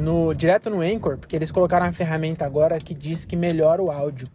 [0.00, 3.90] no direto no Anchor, porque eles colocaram uma ferramenta agora que diz que melhora o
[3.90, 4.28] áudio.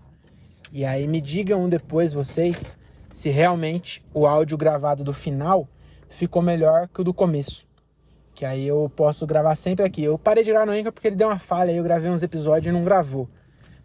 [0.72, 2.76] E aí me digam depois vocês
[3.12, 5.68] se realmente o áudio gravado do final
[6.10, 7.66] ficou melhor que o do começo.
[8.34, 10.04] Que aí eu posso gravar sempre aqui.
[10.04, 12.24] Eu parei de gravar no Anchor porque ele deu uma falha, aí eu gravei uns
[12.24, 13.30] episódios e não gravou.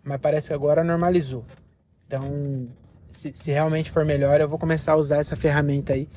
[0.03, 1.45] Mas parece que agora normalizou.
[2.07, 2.69] Então,
[3.11, 6.09] se, se realmente for melhor, eu vou começar a usar essa ferramenta aí,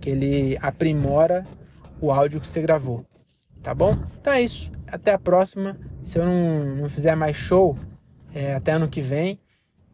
[0.00, 1.44] que ele aprimora
[2.00, 3.04] o áudio que você gravou.
[3.62, 3.96] Tá bom?
[4.20, 4.72] Então é isso.
[4.86, 5.76] Até a próxima.
[6.02, 7.76] Se eu não, não fizer mais show,
[8.34, 9.38] é, até ano que vem.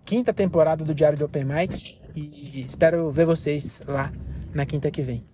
[0.04, 1.98] Quinta temporada do Diário do Open Mic.
[2.14, 4.12] E espero ver vocês lá
[4.54, 5.24] na quinta que vem.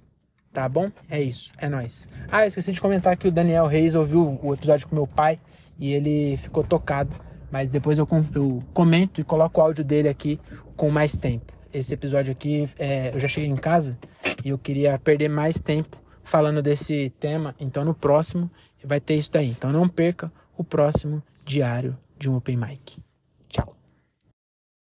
[0.52, 0.90] Tá bom?
[1.10, 1.52] É isso.
[1.58, 2.08] É nóis.
[2.30, 5.38] Ah, esqueci de comentar que o Daniel Reis ouviu o episódio com meu pai
[5.78, 7.14] e ele ficou tocado.
[7.50, 10.40] Mas depois eu, eu comento e coloco o áudio dele aqui
[10.74, 11.52] com mais tempo.
[11.72, 13.98] Esse episódio aqui, é, eu já cheguei em casa
[14.44, 16.01] e eu queria perder mais tempo
[16.32, 17.54] falando desse tema.
[17.60, 18.50] Então no próximo
[18.82, 19.48] vai ter isso daí.
[19.48, 22.98] Então não perca o próximo diário de um Open Mic.